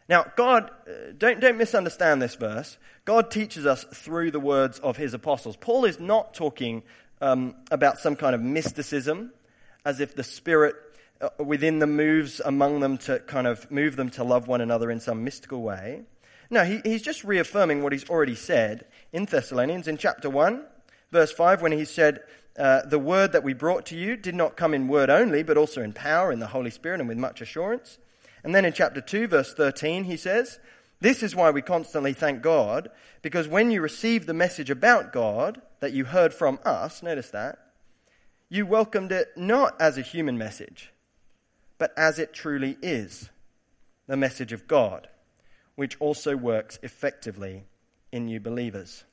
Now, 0.09 0.27
God, 0.37 0.71
uh, 0.89 1.13
don't, 1.17 1.41
don't 1.41 1.57
misunderstand 1.57 2.21
this 2.21 2.35
verse. 2.35 2.79
God 3.05 3.31
teaches 3.31 3.65
us 3.65 3.85
through 3.85 4.33
the 4.33 4.41
words 4.41 4.81
of 4.81 4.97
his 4.97 5.15
apostles. 5.15 5.57
Paul 5.57 5.85
is 5.85 6.01
not 6.01 6.35
talking 6.35 6.83
um, 7.21 7.55
about 7.71 7.99
some 7.99 8.17
kind 8.17 8.35
of 8.35 8.43
mysticism, 8.43 9.33
as 9.85 10.01
if 10.01 10.17
the 10.17 10.25
Spirit 10.25 10.75
uh, 11.21 11.29
within 11.43 11.79
them 11.79 11.97
moves 11.97 12.41
among 12.41 12.81
them 12.81 12.99
to 12.99 13.21
kind 13.21 13.47
of 13.47 13.71
move 13.71 13.95
them 13.95 14.11
to 14.11 14.25
love 14.25 14.49
one 14.49 14.61
another 14.61 14.91
in 14.91 14.99
some 15.01 15.23
mystical 15.23 15.63
way. 15.63 16.03
No, 16.51 16.65
he, 16.65 16.81
he's 16.85 17.03
just 17.03 17.23
reaffirming 17.23 17.83
what 17.83 17.93
he's 17.93 18.09
already 18.11 18.35
said 18.35 18.87
in 19.13 19.25
Thessalonians 19.25 19.87
in 19.87 19.97
chapter 19.97 20.29
1, 20.29 20.65
verse 21.13 21.31
5, 21.31 21.63
when 21.63 21.73
he 21.73 21.85
said, 21.85 22.21
uh, 22.59 22.83
The 22.85 22.99
word 22.99 23.33
that 23.33 23.45
we 23.45 23.55
brought 23.55 23.87
to 23.87 23.97
you 23.97 24.17
did 24.17 24.35
not 24.35 24.57
come 24.57 24.75
in 24.75 24.89
word 24.89 25.11
only, 25.11 25.45
but 25.45 25.57
also 25.57 25.81
in 25.81 25.93
power, 25.93 26.33
in 26.33 26.41
the 26.41 26.49
Holy 26.49 26.71
Spirit, 26.71 26.99
and 26.99 27.09
with 27.09 27.19
much 27.19 27.41
assurance. 27.41 27.99
And 28.43 28.53
then 28.53 28.65
in 28.65 28.73
chapter 28.73 29.01
2, 29.01 29.29
verse 29.29 29.55
13, 29.55 30.05
he 30.05 30.17
says, 30.17 30.59
This 31.01 31.23
is 31.23 31.37
why 31.37 31.51
we 31.51 31.63
constantly 31.63 32.15
thank 32.15 32.43
God, 32.43 32.91
because 33.23 33.47
when 33.47 33.71
you 33.71 33.81
received 33.81 34.27
the 34.27 34.35
message 34.35 34.71
about 34.71 35.13
God 35.13 35.63
that 35.79 35.93
you 35.93 36.05
heard 36.05 36.35
from 36.35 36.59
us, 36.65 37.01
notice 37.01 37.31
that, 37.31 37.59
you 38.49 38.67
welcomed 38.67 39.13
it 39.13 39.29
not 39.37 39.81
as 39.81 39.97
a 39.97 40.03
human 40.03 40.37
message, 40.37 40.93
but 41.79 41.93
as 41.97 42.19
it 42.19 42.35
truly 42.35 42.77
is 42.83 43.31
the 44.09 44.17
message 44.17 44.53
of 44.53 44.67
God, 44.67 45.09
which 45.81 45.97
also 45.99 46.37
works 46.37 46.79
effectively 46.83 47.65
in 48.13 48.27
new 48.27 48.39
believers. 48.39 49.05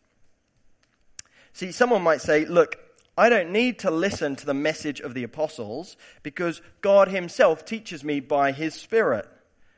See, 1.54 1.72
someone 1.72 2.02
might 2.02 2.20
say, 2.20 2.44
Look, 2.44 2.78
I 3.18 3.30
don't 3.30 3.54
need 3.54 3.80
to 3.80 3.90
listen 3.90 4.36
to 4.36 4.46
the 4.46 4.54
message 4.54 5.00
of 5.00 5.14
the 5.14 5.24
apostles 5.24 5.96
because 6.24 6.62
God 6.82 7.08
himself 7.08 7.64
teaches 7.64 8.04
me 8.04 8.20
by 8.20 8.52
his 8.52 8.74
spirit. 8.74 9.30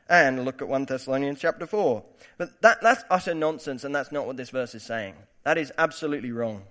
And 0.08 0.44
look 0.44 0.60
at 0.60 0.66
1 0.66 0.86
Thessalonians 0.86 1.38
chapter 1.38 1.64
4. 1.64 2.02
But 2.38 2.60
that, 2.60 2.82
that's 2.82 3.04
utter 3.08 3.34
nonsense, 3.34 3.84
and 3.84 3.94
that's 3.94 4.10
not 4.10 4.26
what 4.26 4.36
this 4.36 4.50
verse 4.50 4.74
is 4.74 4.82
saying. 4.82 5.14
That 5.44 5.58
is 5.58 5.72
absolutely 5.78 6.32
wrong. 6.32 6.64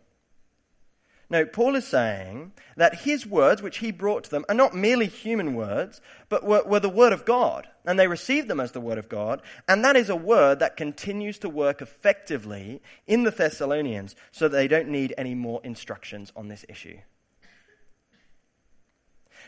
No, 1.31 1.45
Paul 1.45 1.75
is 1.75 1.85
saying 1.85 2.53
that 2.75 3.01
his 3.01 3.25
words, 3.25 3.61
which 3.61 3.77
he 3.77 3.91
brought 3.91 4.23
to 4.23 4.29
them, 4.31 4.45
are 4.49 4.55
not 4.55 4.75
merely 4.75 5.05
human 5.05 5.53
words, 5.53 6.01
but 6.27 6.43
were, 6.43 6.63
were, 6.63 6.79
the 6.79 6.89
word 6.89 7.13
of 7.13 7.23
God. 7.23 7.67
And 7.85 7.99
they 7.99 8.07
received 8.07 8.47
them 8.47 8.59
as 8.59 8.71
the 8.71 8.81
word 8.81 8.97
of 8.97 9.09
God. 9.09 9.43
And 9.67 9.85
that 9.85 9.95
is 9.95 10.09
a 10.09 10.15
word 10.15 10.57
that 10.59 10.75
continues 10.75 11.37
to 11.39 11.49
work 11.49 11.83
effectively 11.83 12.81
in 13.05 13.23
the 13.23 13.31
Thessalonians 13.31 14.15
so 14.31 14.47
that 14.47 14.57
they 14.57 14.67
don't 14.67 14.89
need 14.89 15.13
any 15.19 15.35
more 15.35 15.61
instructions 15.63 16.31
on 16.35 16.47
this 16.47 16.65
issue. 16.67 16.97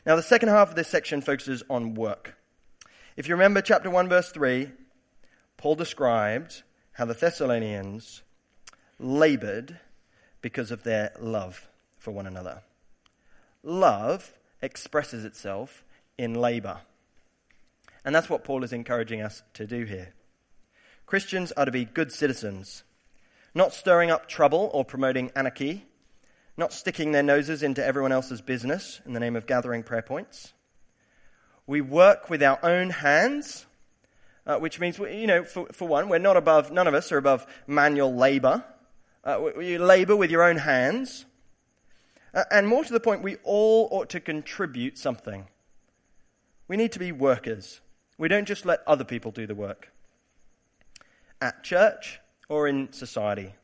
Now, 0.06 0.16
the 0.16 0.24
second 0.24 0.50
half 0.50 0.70
of 0.70 0.76
this 0.76 0.88
section 0.88 1.22
focuses 1.22 1.64
on 1.68 1.96
work. 1.96 2.38
If 3.18 3.28
you 3.28 3.34
remember 3.34 3.62
chapter 3.62 3.90
1, 3.90 4.08
verse 4.08 4.32
3, 4.32 4.70
Paul 5.58 5.76
described 5.76 6.62
how 6.94 7.06
the 7.06 7.14
Thessalonians 7.16 8.22
labored 9.00 9.80
because 10.42 10.70
of 10.70 10.84
their 10.84 11.12
love 11.20 11.68
for 12.02 12.12
one 12.12 12.26
another. 12.26 12.64
Love 13.64 14.40
expresses 14.62 15.24
itself 15.24 15.84
in 16.18 16.34
labor. 16.34 16.80
And 18.04 18.14
that's 18.16 18.30
what 18.30 18.44
Paul 18.44 18.64
is 18.64 18.74
encouraging 18.74 19.22
us 19.22 19.44
to 19.54 19.68
do 19.68 19.86
here. 19.86 20.14
Christians 21.06 21.52
are 21.54 21.66
to 21.66 21.72
be 21.72 21.86
good 21.86 22.12
citizens, 22.12 22.84
not 23.54 23.74
stirring 23.74 24.10
up 24.10 24.28
trouble 24.28 24.72
or 24.74 24.84
promoting 24.84 25.32
anarchy, 25.36 25.86
not 26.58 26.74
sticking 26.74 27.12
their 27.12 27.24
noses 27.24 27.62
into 27.62 27.86
everyone 27.86 28.12
else's 28.12 28.42
business 28.42 29.00
in 29.06 29.14
the 29.14 29.20
name 29.20 29.36
of 29.36 29.46
gathering 29.46 29.84
prayer 29.84 30.02
points. 30.02 30.54
We 31.68 31.82
work 31.82 32.30
with 32.30 32.42
our 32.42 32.60
own 32.64 32.90
hands, 32.90 33.68
uh, 34.48 34.58
which 34.58 34.80
means, 34.80 34.98
you 34.98 35.28
know, 35.28 35.44
for, 35.44 35.68
for 35.72 35.88
one, 35.88 36.10
we're 36.10 36.18
not 36.18 36.36
above, 36.36 36.72
none 36.72 36.88
of 36.88 36.96
us 36.96 37.12
are 37.12 37.18
above 37.18 37.46
manual 37.68 38.14
labor. 38.16 38.64
Uh, 39.24 39.60
you 39.60 39.78
labor 39.78 40.16
with 40.16 40.32
your 40.32 40.42
own 40.42 40.58
hands. 40.58 41.26
Uh, 42.34 42.44
and 42.52 42.68
more 42.68 42.84
to 42.84 42.94
the 42.94 43.00
point, 43.00 43.22
we 43.22 43.38
all 43.44 43.88
ought 43.92 44.10
to 44.10 44.20
contribute 44.20 44.98
something. 44.98 45.48
We 46.68 46.78
need 46.78 46.92
to 46.94 47.00
be 47.00 47.12
workers. 47.12 47.82
We 48.18 48.28
don't 48.28 48.48
just 48.48 48.66
let 48.66 48.82
other 48.88 49.04
people 49.04 49.32
do 49.32 49.46
the 49.46 49.56
work. 49.56 49.92
At 51.42 51.64
church 51.64 52.20
or 52.48 52.68
in 52.68 52.94
society. 52.94 53.56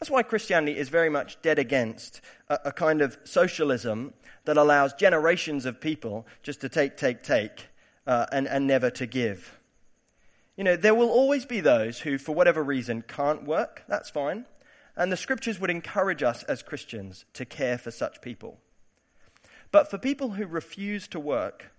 That's 0.00 0.10
why 0.10 0.24
Christianity 0.24 0.76
is 0.76 0.88
very 0.88 1.10
much 1.10 1.40
dead 1.42 1.60
against 1.60 2.20
a, 2.48 2.58
a 2.66 2.72
kind 2.72 3.02
of 3.02 3.18
socialism 3.22 4.14
that 4.46 4.56
allows 4.56 4.94
generations 4.94 5.64
of 5.64 5.80
people 5.80 6.26
just 6.42 6.60
to 6.62 6.68
take, 6.68 6.96
take, 6.96 7.22
take, 7.22 7.68
uh, 8.06 8.26
and, 8.32 8.48
and 8.48 8.66
never 8.66 8.90
to 8.90 9.06
give. 9.06 9.60
You 10.56 10.64
know, 10.64 10.76
there 10.76 10.94
will 10.94 11.08
always 11.08 11.44
be 11.44 11.60
those 11.60 12.00
who, 12.00 12.18
for 12.18 12.34
whatever 12.34 12.62
reason, 12.64 13.02
can't 13.06 13.44
work. 13.44 13.84
That's 13.86 14.10
fine. 14.10 14.46
And 14.96 15.10
the 15.10 15.16
scriptures 15.16 15.58
would 15.58 15.70
encourage 15.70 16.22
us 16.22 16.42
as 16.44 16.62
Christians 16.62 17.24
to 17.32 17.44
care 17.44 17.78
for 17.78 17.90
such 17.90 18.20
people. 18.20 18.58
But 19.70 19.90
for 19.90 19.96
people 19.96 20.32
who 20.32 20.46
refuse 20.46 21.08
to 21.08 21.20
work, 21.20 21.72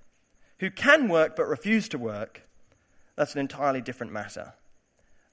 who 0.60 0.71
can 0.71 1.08
work 1.08 1.36
but 1.36 1.47
refuse 1.47 1.88
to 1.89 1.97
work, 1.97 2.41
that's 3.15 3.34
an 3.34 3.39
entirely 3.39 3.82
different 3.82 4.12
matter. 4.12 4.54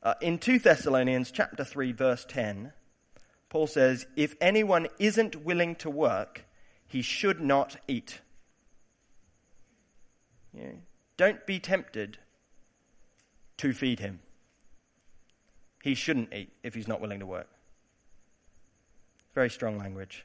Uh, 0.03 0.15
in 0.21 0.39
2 0.39 0.59
Thessalonians 0.59 1.31
chapter 1.31 1.65
3 1.65 1.93
verse 1.93 2.27
10, 2.29 2.73
Paul 3.49 3.67
says, 3.67 4.07
"If 4.17 4.35
anyone 4.41 4.89
isn't 4.99 5.37
willing 5.37 5.75
to 5.77 5.91
work, 5.91 6.45
he 6.87 7.03
should 7.03 7.41
not 7.41 7.77
eat." 7.89 8.21
Don't 11.17 11.47
be 11.47 11.59
tempted 11.59 12.19
to 13.59 13.73
feed 13.73 14.01
him. 14.01 14.21
He 15.83 15.95
shouldn't 15.95 16.33
eat 16.33 16.53
if 16.63 16.75
he's 16.75 16.89
not 16.89 17.01
willing 17.01 17.21
to 17.21 17.27
work. 17.27 17.49
Very 19.35 19.51
strong 19.51 19.79
language. 19.79 20.25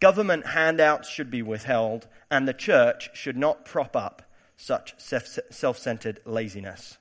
Government 0.00 0.46
handouts 0.46 1.08
should 1.08 1.30
be 1.30 1.42
withheld, 1.42 2.06
and 2.30 2.46
the 2.46 2.54
church 2.54 3.10
should 3.14 3.36
not 3.36 3.64
prop 3.64 3.96
up 3.96 4.22
such 4.56 4.94
self 4.98 5.78
centered 5.78 6.20
laziness. 6.24 6.98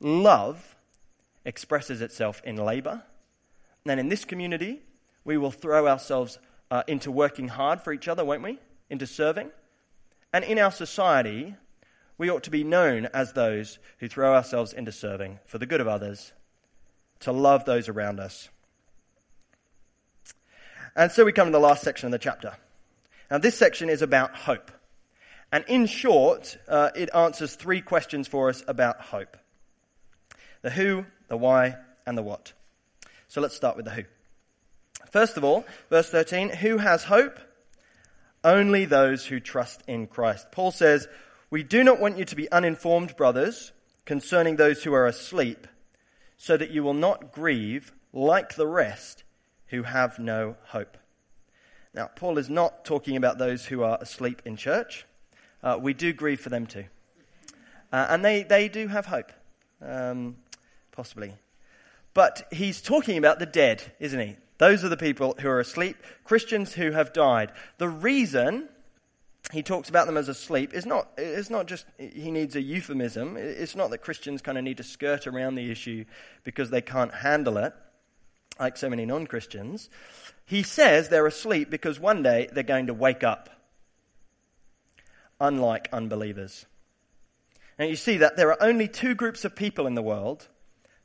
Love 0.00 0.76
expresses 1.44 2.00
itself 2.00 2.40
in 2.44 2.56
labor. 2.56 3.02
And 3.86 3.98
in 3.98 4.08
this 4.08 4.24
community, 4.24 4.82
we 5.24 5.36
will 5.36 5.50
throw 5.50 5.86
ourselves 5.86 6.38
uh, 6.70 6.82
into 6.86 7.10
working 7.10 7.48
hard 7.48 7.80
for 7.80 7.92
each 7.92 8.08
other, 8.08 8.24
won't 8.24 8.42
we? 8.42 8.58
Into 8.88 9.06
serving. 9.06 9.50
And 10.32 10.44
in 10.44 10.58
our 10.58 10.70
society, 10.70 11.56
we 12.16 12.30
ought 12.30 12.42
to 12.44 12.50
be 12.50 12.64
known 12.64 13.06
as 13.06 13.32
those 13.32 13.78
who 13.98 14.08
throw 14.08 14.34
ourselves 14.34 14.72
into 14.72 14.92
serving 14.92 15.40
for 15.44 15.58
the 15.58 15.66
good 15.66 15.80
of 15.80 15.88
others, 15.88 16.32
to 17.20 17.32
love 17.32 17.64
those 17.64 17.88
around 17.88 18.20
us 18.20 18.48
and 20.96 21.10
so 21.12 21.24
we 21.24 21.32
come 21.32 21.48
to 21.48 21.52
the 21.52 21.60
last 21.60 21.82
section 21.82 22.06
of 22.06 22.12
the 22.12 22.18
chapter. 22.18 22.56
Now, 23.30 23.38
this 23.38 23.56
section 23.56 23.88
is 23.88 24.02
about 24.02 24.34
hope. 24.34 24.70
And 25.52 25.64
in 25.68 25.86
short, 25.86 26.58
uh, 26.68 26.90
it 26.94 27.10
answers 27.14 27.54
three 27.54 27.80
questions 27.80 28.28
for 28.28 28.48
us 28.48 28.62
about 28.66 29.00
hope 29.00 29.36
the 30.62 30.70
who, 30.70 31.06
the 31.28 31.38
why, 31.38 31.74
and 32.06 32.18
the 32.18 32.22
what. 32.22 32.52
So 33.28 33.40
let's 33.40 33.56
start 33.56 33.76
with 33.76 33.86
the 33.86 33.92
who. 33.92 34.04
First 35.10 35.36
of 35.38 35.44
all, 35.44 35.64
verse 35.88 36.10
13 36.10 36.50
who 36.50 36.78
has 36.78 37.04
hope? 37.04 37.38
Only 38.44 38.84
those 38.84 39.26
who 39.26 39.40
trust 39.40 39.82
in 39.86 40.06
Christ. 40.06 40.52
Paul 40.52 40.70
says, 40.70 41.08
We 41.50 41.62
do 41.62 41.82
not 41.82 42.00
want 42.00 42.18
you 42.18 42.24
to 42.26 42.36
be 42.36 42.50
uninformed, 42.52 43.16
brothers, 43.16 43.72
concerning 44.04 44.56
those 44.56 44.82
who 44.82 44.92
are 44.92 45.06
asleep, 45.06 45.66
so 46.36 46.56
that 46.56 46.70
you 46.70 46.82
will 46.82 46.94
not 46.94 47.32
grieve 47.32 47.92
like 48.12 48.54
the 48.54 48.66
rest 48.66 49.24
who 49.70 49.84
have 49.84 50.18
no 50.18 50.56
hope. 50.66 50.96
Now, 51.94 52.10
Paul 52.14 52.38
is 52.38 52.50
not 52.50 52.84
talking 52.84 53.16
about 53.16 53.38
those 53.38 53.66
who 53.66 53.82
are 53.82 53.98
asleep 54.00 54.42
in 54.44 54.56
church. 54.56 55.06
Uh, 55.62 55.78
we 55.80 55.94
do 55.94 56.12
grieve 56.12 56.40
for 56.40 56.48
them 56.48 56.66
too. 56.66 56.84
Uh, 57.92 58.06
and 58.10 58.24
they, 58.24 58.42
they 58.42 58.68
do 58.68 58.88
have 58.88 59.06
hope, 59.06 59.32
um, 59.82 60.36
possibly. 60.92 61.34
But 62.14 62.46
he's 62.52 62.80
talking 62.80 63.18
about 63.18 63.38
the 63.38 63.46
dead, 63.46 63.92
isn't 63.98 64.20
he? 64.20 64.36
Those 64.58 64.84
are 64.84 64.88
the 64.88 64.96
people 64.96 65.36
who 65.40 65.48
are 65.48 65.60
asleep, 65.60 65.96
Christians 66.24 66.74
who 66.74 66.90
have 66.92 67.12
died. 67.12 67.50
The 67.78 67.88
reason 67.88 68.68
he 69.52 69.62
talks 69.62 69.88
about 69.88 70.06
them 70.06 70.16
as 70.16 70.28
asleep 70.28 70.74
is 70.74 70.86
not, 70.86 71.08
it's 71.16 71.50
not 71.50 71.66
just 71.66 71.86
he 71.98 72.30
needs 72.30 72.54
a 72.54 72.60
euphemism. 72.60 73.36
It's 73.36 73.74
not 73.74 73.90
that 73.90 73.98
Christians 73.98 74.42
kind 74.42 74.58
of 74.58 74.64
need 74.64 74.76
to 74.76 74.82
skirt 74.84 75.26
around 75.26 75.54
the 75.54 75.70
issue 75.70 76.04
because 76.44 76.70
they 76.70 76.82
can't 76.82 77.14
handle 77.14 77.56
it 77.56 77.72
like 78.60 78.76
so 78.76 78.90
many 78.90 79.06
non 79.06 79.26
Christians, 79.26 79.90
he 80.44 80.62
says 80.62 81.08
they're 81.08 81.26
asleep 81.26 81.70
because 81.70 81.98
one 81.98 82.22
day 82.22 82.48
they're 82.52 82.62
going 82.62 82.86
to 82.86 82.94
wake 82.94 83.24
up, 83.24 83.48
unlike 85.40 85.88
unbelievers. 85.92 86.66
Now 87.78 87.86
you 87.86 87.96
see 87.96 88.18
that 88.18 88.36
there 88.36 88.50
are 88.50 88.62
only 88.62 88.86
two 88.86 89.14
groups 89.14 89.44
of 89.44 89.56
people 89.56 89.86
in 89.86 89.94
the 89.94 90.02
world 90.02 90.48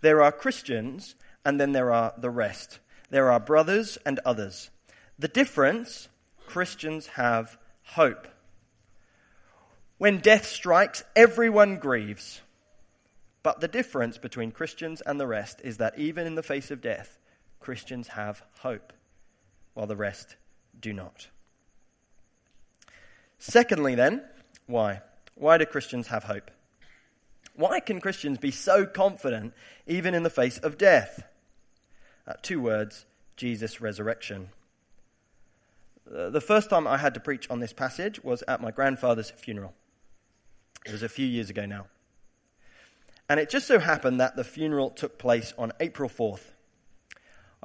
there 0.05 0.21
are 0.21 0.31
Christians, 0.31 1.15
and 1.43 1.59
then 1.59 1.71
there 1.71 1.91
are 1.91 2.13
the 2.15 2.29
rest. 2.29 2.77
There 3.09 3.31
are 3.31 3.39
brothers 3.39 3.97
and 4.05 4.19
others. 4.19 4.69
The 5.17 5.27
difference 5.27 6.09
Christians 6.45 7.07
have 7.07 7.57
hope. 7.81 8.27
When 9.97 10.19
death 10.19 10.45
strikes, 10.45 11.03
everyone 11.15 11.77
grieves. 11.77 12.41
But 13.41 13.61
the 13.61 13.67
difference 13.67 14.19
between 14.19 14.51
Christians 14.51 15.01
and 15.01 15.19
the 15.19 15.25
rest 15.25 15.59
is 15.63 15.77
that 15.77 15.97
even 15.97 16.27
in 16.27 16.35
the 16.35 16.43
face 16.43 16.69
of 16.69 16.81
death, 16.81 17.17
Christians 17.65 18.09
have 18.09 18.43
hope, 18.59 18.93
while 19.73 19.87
the 19.87 19.95
rest 19.95 20.35
do 20.79 20.93
not. 20.93 21.29
Secondly, 23.39 23.95
then, 23.95 24.21
why? 24.67 25.01
Why 25.33 25.57
do 25.57 25.65
Christians 25.65 26.09
have 26.09 26.25
hope? 26.25 26.51
Why 27.55 27.79
can 27.79 27.99
Christians 27.99 28.37
be 28.37 28.51
so 28.51 28.85
confident 28.85 29.55
even 29.87 30.13
in 30.13 30.21
the 30.21 30.29
face 30.29 30.59
of 30.59 30.77
death? 30.77 31.23
Uh, 32.27 32.33
two 32.43 32.61
words 32.61 33.07
Jesus' 33.35 33.81
resurrection. 33.81 34.49
Uh, 36.07 36.29
the 36.29 36.41
first 36.41 36.69
time 36.69 36.85
I 36.85 36.97
had 36.97 37.15
to 37.15 37.19
preach 37.19 37.49
on 37.49 37.61
this 37.61 37.73
passage 37.73 38.23
was 38.23 38.43
at 38.47 38.61
my 38.61 38.69
grandfather's 38.69 39.31
funeral. 39.31 39.73
It 40.85 40.91
was 40.91 41.01
a 41.01 41.09
few 41.09 41.25
years 41.25 41.49
ago 41.49 41.65
now. 41.65 41.87
And 43.27 43.39
it 43.39 43.49
just 43.49 43.65
so 43.65 43.79
happened 43.79 44.19
that 44.19 44.35
the 44.35 44.43
funeral 44.43 44.91
took 44.91 45.17
place 45.17 45.51
on 45.57 45.71
April 45.79 46.07
4th. 46.07 46.51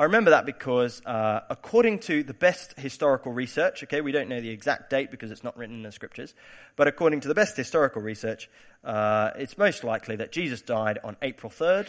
I 0.00 0.04
remember 0.04 0.30
that 0.30 0.46
because, 0.46 1.02
uh, 1.04 1.40
according 1.50 1.98
to 1.98 2.22
the 2.22 2.32
best 2.32 2.80
historical 2.80 3.32
research, 3.32 3.82
okay, 3.82 4.00
we 4.00 4.12
don't 4.12 4.30
know 4.30 4.40
the 4.40 4.48
exact 4.48 4.88
date 4.88 5.10
because 5.10 5.30
it's 5.30 5.44
not 5.44 5.58
written 5.58 5.76
in 5.76 5.82
the 5.82 5.92
scriptures, 5.92 6.34
but 6.74 6.88
according 6.88 7.20
to 7.20 7.28
the 7.28 7.34
best 7.34 7.54
historical 7.54 8.00
research, 8.00 8.48
uh, 8.82 9.32
it's 9.36 9.58
most 9.58 9.84
likely 9.84 10.16
that 10.16 10.32
Jesus 10.32 10.62
died 10.62 10.98
on 11.04 11.18
April 11.20 11.52
3rd, 11.52 11.88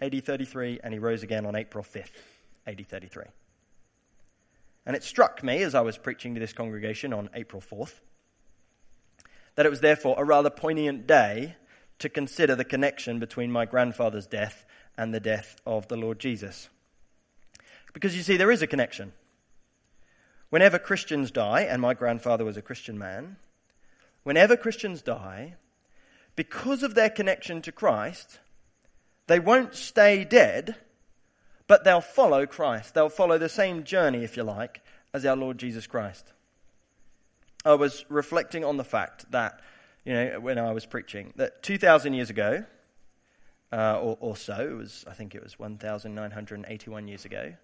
AD 0.00 0.24
33, 0.24 0.80
and 0.82 0.94
he 0.94 0.98
rose 0.98 1.22
again 1.22 1.44
on 1.44 1.54
April 1.54 1.84
5th, 1.84 2.16
AD 2.66 2.88
33. 2.88 3.24
And 4.86 4.96
it 4.96 5.04
struck 5.04 5.44
me 5.44 5.62
as 5.64 5.74
I 5.74 5.82
was 5.82 5.98
preaching 5.98 6.32
to 6.32 6.40
this 6.40 6.54
congregation 6.54 7.12
on 7.12 7.28
April 7.34 7.60
4th 7.60 8.00
that 9.56 9.66
it 9.66 9.68
was 9.68 9.80
therefore 9.80 10.14
a 10.16 10.24
rather 10.24 10.48
poignant 10.48 11.06
day 11.06 11.56
to 11.98 12.08
consider 12.08 12.56
the 12.56 12.64
connection 12.64 13.18
between 13.18 13.52
my 13.52 13.66
grandfather's 13.66 14.26
death 14.26 14.64
and 14.96 15.12
the 15.12 15.20
death 15.20 15.56
of 15.66 15.88
the 15.88 15.96
Lord 15.98 16.18
Jesus. 16.18 16.70
Because 17.94 18.14
you 18.14 18.22
see, 18.22 18.36
there 18.36 18.50
is 18.50 18.60
a 18.60 18.66
connection. 18.66 19.14
Whenever 20.50 20.78
Christians 20.78 21.30
die, 21.30 21.62
and 21.62 21.80
my 21.80 21.94
grandfather 21.94 22.44
was 22.44 22.58
a 22.58 22.62
Christian 22.62 22.98
man, 22.98 23.36
whenever 24.24 24.56
Christians 24.56 25.00
die, 25.00 25.54
because 26.36 26.82
of 26.82 26.94
their 26.94 27.08
connection 27.08 27.62
to 27.62 27.72
Christ, 27.72 28.40
they 29.26 29.40
won't 29.40 29.74
stay 29.74 30.24
dead, 30.24 30.76
but 31.66 31.84
they'll 31.84 32.00
follow 32.00 32.44
Christ. 32.44 32.94
They'll 32.94 33.08
follow 33.08 33.38
the 33.38 33.48
same 33.48 33.84
journey, 33.84 34.22
if 34.24 34.36
you 34.36 34.42
like, 34.42 34.82
as 35.14 35.24
our 35.24 35.36
Lord 35.36 35.58
Jesus 35.58 35.86
Christ. 35.86 36.32
I 37.64 37.74
was 37.74 38.04
reflecting 38.08 38.64
on 38.64 38.76
the 38.76 38.84
fact 38.84 39.30
that, 39.30 39.60
you 40.04 40.12
know, 40.12 40.40
when 40.40 40.58
I 40.58 40.72
was 40.72 40.84
preaching, 40.84 41.32
that 41.36 41.62
2,000 41.62 42.12
years 42.12 42.28
ago, 42.28 42.64
uh, 43.72 43.98
or, 44.00 44.18
or, 44.20 44.36
so, 44.36 44.54
it 44.54 44.76
was, 44.76 45.04
I 45.08 45.14
think 45.14 45.34
it 45.34 45.42
was 45.42 45.58
1,981 45.58 47.08
years 47.08 47.24
ago, 47.24 47.54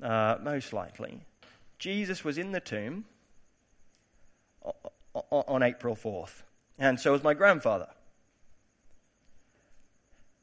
uh, 0.00 0.36
most 0.42 0.72
likely, 0.72 1.20
Jesus 1.78 2.24
was 2.24 2.38
in 2.38 2.52
the 2.52 2.60
tomb 2.60 3.04
on 5.30 5.62
April 5.62 5.96
4th. 5.96 6.42
And 6.78 6.98
so 6.98 7.12
was 7.12 7.22
my 7.22 7.34
grandfather. 7.34 7.88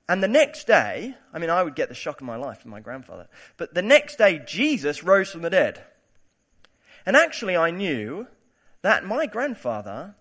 And 0.08 0.24
the 0.24 0.28
next 0.28 0.66
day, 0.66 1.16
I 1.34 1.40
mean, 1.40 1.50
I 1.50 1.62
would 1.62 1.76
get 1.76 1.88
the 1.88 1.96
shock 1.96 2.20
of 2.20 2.26
my 2.26 2.36
life 2.36 2.60
from 2.62 2.72
my 2.72 2.80
grandfather. 2.80 3.28
But 3.58 3.74
the 3.74 3.82
next 3.82 4.18
day, 4.18 4.42
Jesus 4.46 5.04
rose 5.04 5.30
from 5.30 5.44
the 5.44 5.50
dead. 5.50 5.84
And 7.06 7.16
actually, 7.16 7.56
I 7.56 7.72
knew 7.72 8.28
that 8.82 9.06
my 9.06 9.28
grandfather 9.28 10.16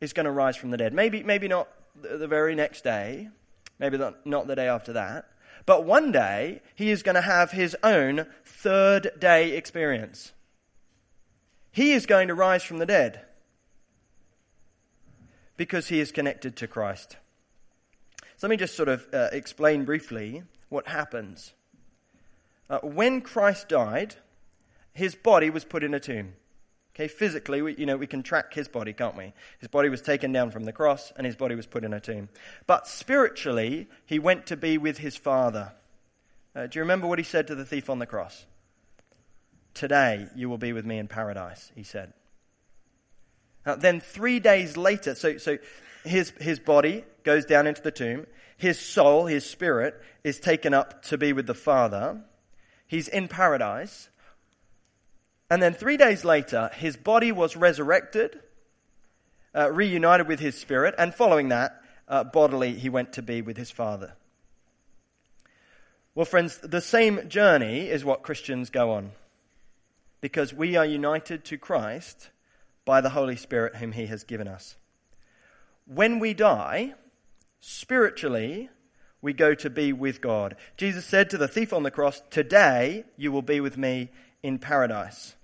is 0.00 0.12
going 0.12 0.26
to 0.26 0.30
rise 0.30 0.56
from 0.56 0.70
the 0.70 0.76
dead. 0.76 0.92
Maybe, 0.92 1.22
maybe 1.22 1.48
not 1.48 1.68
the 2.00 2.26
very 2.26 2.54
next 2.54 2.84
day, 2.84 3.28
maybe 3.78 3.96
not, 3.96 4.26
not 4.26 4.46
the 4.46 4.56
day 4.56 4.68
after 4.68 4.92
that, 4.94 5.26
but 5.66 5.84
one 5.84 6.12
day 6.12 6.62
he 6.74 6.90
is 6.90 7.02
going 7.02 7.14
to 7.14 7.20
have 7.20 7.52
his 7.52 7.76
own 7.82 8.26
third 8.44 9.10
day 9.18 9.56
experience. 9.56 10.32
He 11.70 11.92
is 11.92 12.06
going 12.06 12.28
to 12.28 12.34
rise 12.34 12.62
from 12.62 12.78
the 12.78 12.86
dead 12.86 13.24
because 15.56 15.88
he 15.88 16.00
is 16.00 16.12
connected 16.12 16.56
to 16.56 16.66
Christ. 16.66 17.16
So 18.36 18.46
let 18.46 18.50
me 18.50 18.56
just 18.56 18.76
sort 18.76 18.88
of 18.88 19.06
uh, 19.12 19.28
explain 19.32 19.84
briefly 19.84 20.42
what 20.68 20.88
happens. 20.88 21.52
Uh, 22.68 22.80
when 22.80 23.20
Christ 23.20 23.68
died, 23.68 24.16
his 24.92 25.14
body 25.14 25.50
was 25.50 25.64
put 25.64 25.84
in 25.84 25.94
a 25.94 26.00
tomb. 26.00 26.34
Okay, 26.94 27.08
physically, 27.08 27.62
we, 27.62 27.74
you 27.76 27.86
know, 27.86 27.96
we 27.96 28.06
can 28.06 28.22
track 28.22 28.52
his 28.52 28.68
body, 28.68 28.92
can't 28.92 29.16
we? 29.16 29.32
His 29.58 29.68
body 29.68 29.88
was 29.88 30.02
taken 30.02 30.30
down 30.30 30.50
from 30.50 30.64
the 30.64 30.72
cross 30.72 31.10
and 31.16 31.26
his 31.26 31.36
body 31.36 31.54
was 31.54 31.66
put 31.66 31.84
in 31.84 31.94
a 31.94 32.00
tomb. 32.00 32.28
But 32.66 32.86
spiritually, 32.86 33.88
he 34.04 34.18
went 34.18 34.46
to 34.46 34.56
be 34.56 34.76
with 34.76 34.98
his 34.98 35.16
Father. 35.16 35.72
Uh, 36.54 36.66
do 36.66 36.78
you 36.78 36.82
remember 36.82 37.06
what 37.06 37.18
he 37.18 37.24
said 37.24 37.46
to 37.46 37.54
the 37.54 37.64
thief 37.64 37.88
on 37.88 37.98
the 37.98 38.06
cross? 38.06 38.44
Today 39.72 40.26
you 40.36 40.50
will 40.50 40.58
be 40.58 40.74
with 40.74 40.84
me 40.84 40.98
in 40.98 41.08
paradise, 41.08 41.72
he 41.74 41.82
said. 41.82 42.12
Now, 43.64 43.76
then 43.76 44.00
three 44.00 44.38
days 44.38 44.76
later, 44.76 45.14
so, 45.14 45.38
so 45.38 45.56
his, 46.04 46.30
his 46.40 46.58
body 46.58 47.04
goes 47.24 47.46
down 47.46 47.66
into 47.66 47.80
the 47.80 47.90
tomb. 47.90 48.26
His 48.58 48.78
soul, 48.78 49.26
his 49.26 49.46
spirit, 49.48 50.00
is 50.24 50.38
taken 50.38 50.74
up 50.74 51.02
to 51.04 51.16
be 51.16 51.32
with 51.32 51.46
the 51.46 51.54
Father. 51.54 52.20
He's 52.86 53.08
in 53.08 53.28
paradise. 53.28 54.10
And 55.52 55.62
then 55.62 55.74
three 55.74 55.98
days 55.98 56.24
later, 56.24 56.70
his 56.72 56.96
body 56.96 57.30
was 57.30 57.58
resurrected, 57.58 58.40
uh, 59.54 59.70
reunited 59.70 60.26
with 60.26 60.40
his 60.40 60.58
spirit, 60.58 60.94
and 60.96 61.14
following 61.14 61.50
that, 61.50 61.78
uh, 62.08 62.24
bodily, 62.24 62.72
he 62.72 62.88
went 62.88 63.12
to 63.12 63.20
be 63.20 63.42
with 63.42 63.58
his 63.58 63.70
father. 63.70 64.14
Well, 66.14 66.24
friends, 66.24 66.56
the 66.62 66.80
same 66.80 67.28
journey 67.28 67.90
is 67.90 68.02
what 68.02 68.22
Christians 68.22 68.70
go 68.70 68.92
on. 68.92 69.10
Because 70.22 70.54
we 70.54 70.74
are 70.74 70.86
united 70.86 71.44
to 71.44 71.58
Christ 71.58 72.30
by 72.86 73.02
the 73.02 73.10
Holy 73.10 73.36
Spirit 73.36 73.76
whom 73.76 73.92
he 73.92 74.06
has 74.06 74.24
given 74.24 74.48
us. 74.48 74.76
When 75.84 76.18
we 76.18 76.32
die, 76.32 76.94
spiritually, 77.60 78.70
we 79.20 79.34
go 79.34 79.54
to 79.56 79.68
be 79.68 79.92
with 79.92 80.22
God. 80.22 80.56
Jesus 80.78 81.04
said 81.04 81.28
to 81.28 81.36
the 81.36 81.46
thief 81.46 81.74
on 81.74 81.82
the 81.82 81.90
cross, 81.90 82.22
Today 82.30 83.04
you 83.18 83.30
will 83.30 83.42
be 83.42 83.60
with 83.60 83.76
me 83.76 84.08
in 84.42 84.58
paradise. 84.58 85.34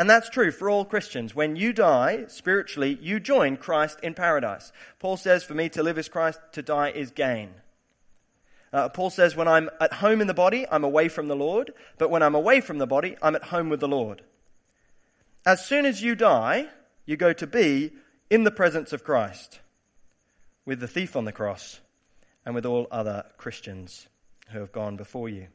And 0.00 0.08
that's 0.08 0.30
true 0.30 0.50
for 0.50 0.70
all 0.70 0.86
Christians. 0.86 1.34
When 1.34 1.56
you 1.56 1.74
die 1.74 2.24
spiritually, 2.28 2.98
you 3.02 3.20
join 3.20 3.58
Christ 3.58 4.00
in 4.02 4.14
paradise. 4.14 4.72
Paul 4.98 5.18
says, 5.18 5.44
For 5.44 5.52
me 5.52 5.68
to 5.68 5.82
live 5.82 5.98
is 5.98 6.08
Christ, 6.08 6.40
to 6.52 6.62
die 6.62 6.88
is 6.88 7.10
gain. 7.10 7.50
Uh, 8.72 8.88
Paul 8.88 9.10
says, 9.10 9.36
When 9.36 9.46
I'm 9.46 9.68
at 9.78 9.92
home 9.92 10.22
in 10.22 10.26
the 10.26 10.32
body, 10.32 10.64
I'm 10.72 10.84
away 10.84 11.10
from 11.10 11.28
the 11.28 11.36
Lord, 11.36 11.74
but 11.98 12.08
when 12.10 12.22
I'm 12.22 12.34
away 12.34 12.62
from 12.62 12.78
the 12.78 12.86
body, 12.86 13.14
I'm 13.20 13.36
at 13.36 13.44
home 13.44 13.68
with 13.68 13.80
the 13.80 13.88
Lord. 13.88 14.22
As 15.44 15.66
soon 15.66 15.84
as 15.84 16.02
you 16.02 16.14
die, 16.14 16.68
you 17.04 17.18
go 17.18 17.34
to 17.34 17.46
be 17.46 17.92
in 18.30 18.44
the 18.44 18.50
presence 18.50 18.94
of 18.94 19.04
Christ 19.04 19.60
with 20.64 20.80
the 20.80 20.88
thief 20.88 21.14
on 21.14 21.26
the 21.26 21.30
cross 21.30 21.78
and 22.46 22.54
with 22.54 22.64
all 22.64 22.86
other 22.90 23.26
Christians 23.36 24.08
who 24.48 24.60
have 24.60 24.72
gone 24.72 24.96
before 24.96 25.28
you. 25.28 25.48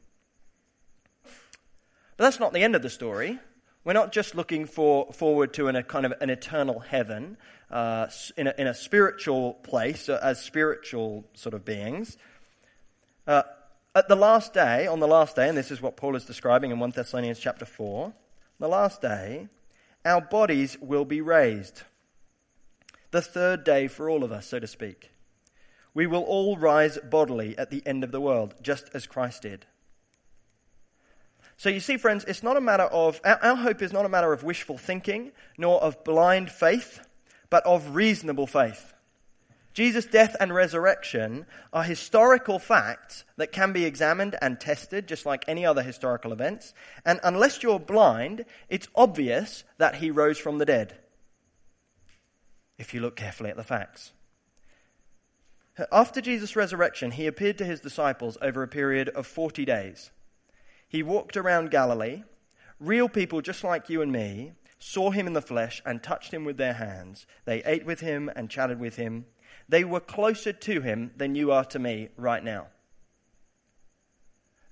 But 1.24 2.26
that's 2.26 2.40
not 2.40 2.54
the 2.54 2.62
end 2.62 2.76
of 2.76 2.84
the 2.84 2.92
story. 2.92 3.40
We're 3.86 3.94
not 3.94 4.12
just 4.12 4.34
looking 4.34 4.66
for, 4.66 5.14
forward 5.14 5.54
to 5.54 5.68
an, 5.68 5.76
a 5.76 5.84
kind 5.84 6.08
of 6.08 6.14
an 6.20 6.32
eternal 6.32 6.80
heaven 6.80 7.38
uh, 7.70 8.08
in, 8.36 8.48
a, 8.48 8.54
in, 8.58 8.66
a, 8.66 8.74
spiritual 8.74 9.54
place 9.54 10.10
uh, 10.10 10.20
as 10.24 10.42
spiritual 10.42 11.24
sort 11.36 11.54
of 11.54 11.64
beings. 11.64 12.18
Uh, 13.28 13.44
at 13.94 14.08
the 14.08 14.16
last 14.16 14.56
day, 14.56 14.88
on 14.88 15.00
the 15.00 15.08
last 15.08 15.36
day, 15.36 15.48
and 15.48 15.56
this 15.56 15.70
is 15.70 15.84
what 15.84 15.98
Paul 15.98 16.16
is 16.16 16.26
describing 16.26 16.72
in 16.72 16.80
1 16.80 16.94
Thessalonians 16.96 17.40
chapter 17.40 17.64
4, 17.64 18.12
the 18.60 18.68
last 18.68 19.02
day, 19.02 19.50
our 20.04 20.22
bodies 20.22 20.78
will 20.82 21.06
be 21.06 21.22
raised. 21.22 21.84
The 23.12 23.22
third 23.22 23.64
day 23.64 23.88
for 23.88 24.10
all 24.10 24.24
of 24.24 24.32
us, 24.32 24.48
so 24.48 24.58
to 24.58 24.68
speak. 24.68 25.12
We 25.94 26.08
will 26.08 26.24
all 26.24 26.58
rise 26.58 26.98
bodily 26.98 27.56
at 27.56 27.70
the 27.70 27.84
end 27.86 28.04
of 28.04 28.12
the 28.12 28.20
world, 28.20 28.56
just 28.64 28.90
as 28.96 29.06
Christ 29.06 29.44
did. 29.44 29.68
So 31.58 31.70
you 31.70 31.80
see, 31.80 31.98
friends, 31.98 32.26
it's 32.26 32.44
not 32.44 32.58
a 32.58 32.62
matter 32.62 32.84
of, 32.84 33.22
our, 33.24 33.44
our, 33.44 33.56
hope 33.56 33.82
is 33.82 33.94
not 33.94 34.06
a 34.06 34.10
matter 34.10 34.34
of 34.34 34.44
wishful 34.44 34.78
thinking, 34.78 35.32
nor 35.58 35.82
of 35.82 36.04
blind 36.04 36.52
faith, 36.52 37.00
but 37.50 37.66
of 37.66 37.96
reasonable 37.96 38.48
faith. 38.48 38.94
Jesus' 39.74 40.06
death 40.06 40.38
and 40.40 40.54
resurrection 40.54 41.46
are 41.74 41.84
historical 41.84 42.60
facts 42.60 43.26
that 43.36 43.52
can 43.52 43.74
be 43.74 43.84
examined 43.84 44.36
and 44.42 44.60
tested, 44.60 45.06
just 45.06 45.26
like 45.26 45.44
any 45.48 45.66
other 45.66 45.84
historical 45.84 46.32
events. 46.32 46.74
And 47.06 47.20
unless 47.24 47.62
you're 47.62 47.80
blind, 47.80 48.46
it's 48.70 48.88
obvious 48.96 49.66
that 49.78 49.96
he 49.96 50.12
rose 50.12 50.38
from 50.38 50.60
the 50.60 50.66
dead, 50.66 50.98
if 52.78 52.94
you 52.94 53.02
look 53.02 53.18
carefully 53.18 53.50
at 53.50 53.58
the 53.58 53.64
facts. 53.64 54.14
After 55.92 56.22
Jesus' 56.22 56.56
resurrection, 56.56 57.12
he 57.12 57.28
appeared 57.28 57.58
to 57.58 57.66
his 57.66 57.82
disciples 57.82 58.38
over 58.42 58.64
a 58.64 58.68
period 58.70 59.10
of 59.10 59.28
40 59.28 59.66
days. 59.66 60.12
He 60.88 61.04
walked 61.04 61.38
around 61.38 61.72
Galilee. 61.72 62.24
Real 62.80 63.10
people 63.10 63.42
just 63.42 63.64
like 63.64 63.90
you 63.90 64.02
and 64.02 64.12
me 64.12 64.54
saw 64.80 65.12
him 65.12 65.28
in 65.28 65.34
the 65.34 65.42
flesh 65.42 65.82
and 65.86 66.04
touched 66.04 66.34
him 66.34 66.46
with 66.46 66.58
their 66.58 66.74
hands. 66.74 67.26
They 67.46 67.64
ate 67.64 67.86
with 67.86 68.02
him 68.02 68.30
and 68.36 68.50
chatted 68.50 68.80
with 68.80 68.98
him. 68.98 69.26
They 69.68 69.84
were 69.84 70.00
closer 70.00 70.54
to 70.54 70.82
him 70.82 71.12
than 71.18 71.36
you 71.36 71.52
are 71.52 71.66
to 71.66 71.80
me 71.80 72.10
right 72.18 72.44
now. 72.44 72.68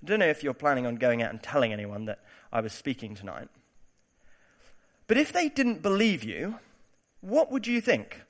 I 0.02 0.06
don't 0.06 0.20
know 0.20 0.26
if 0.26 0.44
you're 0.44 0.54
planning 0.54 0.86
on 0.86 0.96
going 0.96 1.22
out 1.22 1.30
and 1.30 1.42
telling 1.42 1.72
anyone 1.72 2.04
that 2.04 2.22
I 2.52 2.60
was 2.60 2.72
speaking 2.72 3.14
tonight. 3.14 3.48
But 5.06 5.16
if 5.16 5.32
they 5.32 5.48
didn't 5.48 5.82
believe 5.82 6.22
you, 6.22 6.58
what 7.20 7.50
would 7.50 7.66
you 7.66 7.80
think? 7.80 8.22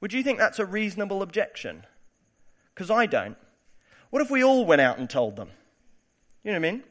Would 0.00 0.12
you 0.12 0.22
think 0.22 0.38
that's 0.38 0.58
a 0.58 0.66
reasonable 0.66 1.22
objection? 1.22 1.84
Because 2.74 2.90
I 2.90 3.06
don't. 3.06 3.36
What 4.10 4.22
if 4.22 4.30
we 4.30 4.44
all 4.44 4.64
went 4.64 4.80
out 4.80 4.98
and 4.98 5.08
told 5.08 5.36
them? 5.36 5.50
You 6.42 6.52
know 6.52 6.60
what 6.60 6.66
I 6.66 6.70
mean? 6.72 6.84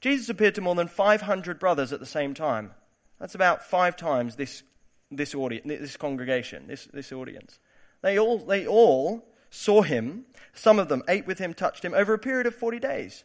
Jesus 0.00 0.28
appeared 0.28 0.54
to 0.56 0.60
more 0.60 0.74
than 0.74 0.88
500 0.88 1.58
brothers 1.58 1.92
at 1.92 2.00
the 2.00 2.06
same 2.06 2.34
time. 2.34 2.72
That's 3.18 3.34
about 3.34 3.64
five 3.64 3.96
times 3.96 4.36
this, 4.36 4.62
this, 5.10 5.34
audience, 5.34 5.66
this 5.66 5.96
congregation, 5.96 6.66
this, 6.66 6.86
this 6.92 7.12
audience. 7.12 7.58
They 8.02 8.18
all, 8.18 8.38
they 8.38 8.66
all 8.66 9.26
saw 9.50 9.82
him. 9.82 10.26
Some 10.52 10.78
of 10.78 10.88
them 10.88 11.02
ate 11.08 11.26
with 11.26 11.38
him, 11.38 11.54
touched 11.54 11.84
him 11.84 11.94
over 11.94 12.12
a 12.12 12.18
period 12.18 12.46
of 12.46 12.54
40 12.54 12.78
days. 12.78 13.24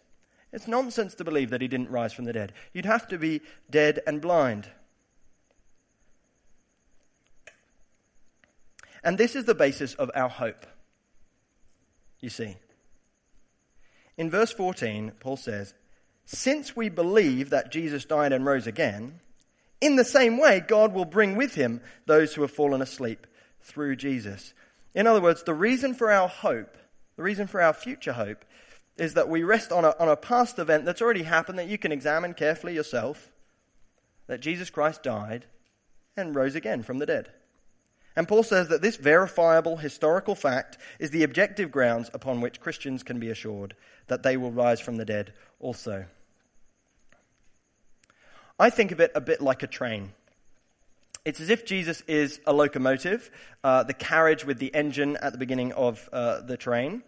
It's 0.54 0.68
nonsense 0.68 1.16
to 1.16 1.24
believe 1.24 1.50
that 1.50 1.62
he 1.62 1.68
didn't 1.68 1.90
rise 1.90 2.14
from 2.14 2.26
the 2.26 2.34
dead. 2.34 2.54
You'd 2.74 2.86
have 2.86 3.08
to 3.10 3.18
be 3.18 3.42
dead 3.70 4.00
and 4.06 4.22
blind. 4.22 4.70
And 9.04 9.18
this 9.18 9.36
is 9.36 9.46
the 9.46 9.56
basis 9.56 9.94
of 9.96 10.12
our 10.14 10.30
hope. 10.30 10.66
You 12.20 12.30
see. 12.30 12.58
In 14.18 14.30
verse 14.30 14.52
14, 14.52 15.14
Paul 15.20 15.38
says, 15.38 15.74
Since 16.34 16.78
we 16.78 16.88
believe 16.88 17.50
that 17.50 17.74
Jesus 17.74 18.06
died 18.06 18.32
and 18.32 18.46
rose 18.46 18.66
again, 18.66 19.20
in 19.82 19.98
the 19.98 20.06
same 20.06 20.38
way, 20.38 20.62
God 20.66 20.94
will 20.94 21.04
bring 21.04 21.36
with 21.36 21.56
him 21.56 21.82
those 22.06 22.34
who 22.34 22.42
have 22.42 22.52
fallen 22.52 22.82
asleep 22.82 23.28
through 23.62 23.98
Jesus. 23.98 24.54
In 24.96 25.08
other 25.08 25.20
words, 25.20 25.44
the 25.44 25.54
reason 25.54 25.94
for 25.94 26.10
our 26.10 26.30
hope, 26.30 26.78
the 27.18 27.24
reason 27.24 27.48
for 27.48 27.62
our 27.62 27.74
future 27.74 28.14
hope, 28.14 28.46
is 28.96 29.14
that 29.16 29.28
we 29.28 29.44
rest 29.44 29.74
on 29.74 29.84
a, 29.84 29.94
on 30.00 30.08
a 30.08 30.16
past 30.16 30.58
event 30.58 30.86
that's 30.86 31.02
already 31.02 31.24
happened 31.24 31.60
that 31.60 31.68
you 31.68 31.78
can 31.78 31.92
examine 31.92 32.34
carefully 32.34 32.76
yourself 32.76 33.30
that 34.28 34.40
Jesus 34.40 34.70
Christ 34.70 35.04
died 35.04 35.48
and 36.16 36.34
rose 36.34 36.56
again 36.56 36.82
from 36.82 37.00
the 37.00 37.06
dead. 37.06 37.30
And 38.16 38.26
Paul 38.26 38.44
says 38.44 38.70
that 38.70 38.82
this 38.82 38.96
verifiable 38.96 39.78
historical 39.78 40.36
fact 40.36 40.78
is 40.98 41.12
the 41.12 41.24
objective 41.24 41.74
grounds 41.74 42.10
upon 42.14 42.40
which 42.40 42.62
Christians 42.62 43.04
can 43.04 43.20
be 43.20 43.30
assured 43.30 43.76
that 44.08 44.24
they 44.24 44.38
will 44.38 44.54
rise 44.54 44.80
from 44.80 44.96
the 44.96 45.06
dead 45.06 45.34
also. 45.60 46.06
I 48.62 48.70
think 48.70 48.92
of 48.92 49.00
it 49.00 49.12
a 49.16 49.22
bit 49.22 49.42
like 49.42 49.64
a 49.64 49.68
train. 49.68 50.12
It's 51.26 51.40
as 51.40 51.50
if 51.50 51.66
Jesus 51.66 52.02
is 52.02 52.40
a 52.46 52.54
locomotive, 52.54 53.32
uh, 53.64 53.82
the 53.82 53.96
carriage 53.96 54.46
with 54.46 54.60
the 54.60 54.74
engine 54.76 55.18
at 55.18 55.32
the 55.32 55.40
beginning 55.40 55.72
of 55.72 56.08
uh, 56.14 56.42
the 56.42 56.58
train, 56.58 57.02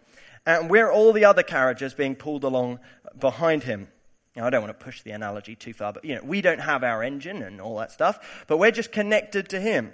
and 0.44 0.68
we're 0.68 0.90
all 0.90 1.12
the 1.12 1.26
other 1.26 1.44
carriages 1.44 1.94
being 1.94 2.16
pulled 2.16 2.42
along 2.42 2.80
behind 3.16 3.62
him. 3.62 3.86
Now, 4.34 4.48
I 4.48 4.50
don't 4.50 4.62
want 4.62 4.76
to 4.76 4.84
push 4.84 5.02
the 5.02 5.12
analogy 5.12 5.54
too 5.54 5.72
far, 5.72 5.92
but 5.92 6.04
you 6.04 6.16
know, 6.16 6.22
we 6.24 6.40
don't 6.40 6.58
have 6.58 6.82
our 6.82 7.04
engine 7.04 7.40
and 7.40 7.60
all 7.60 7.78
that 7.78 7.92
stuff, 7.92 8.44
but 8.48 8.56
we're 8.56 8.72
just 8.72 8.90
connected 8.90 9.50
to 9.50 9.60
him. 9.60 9.92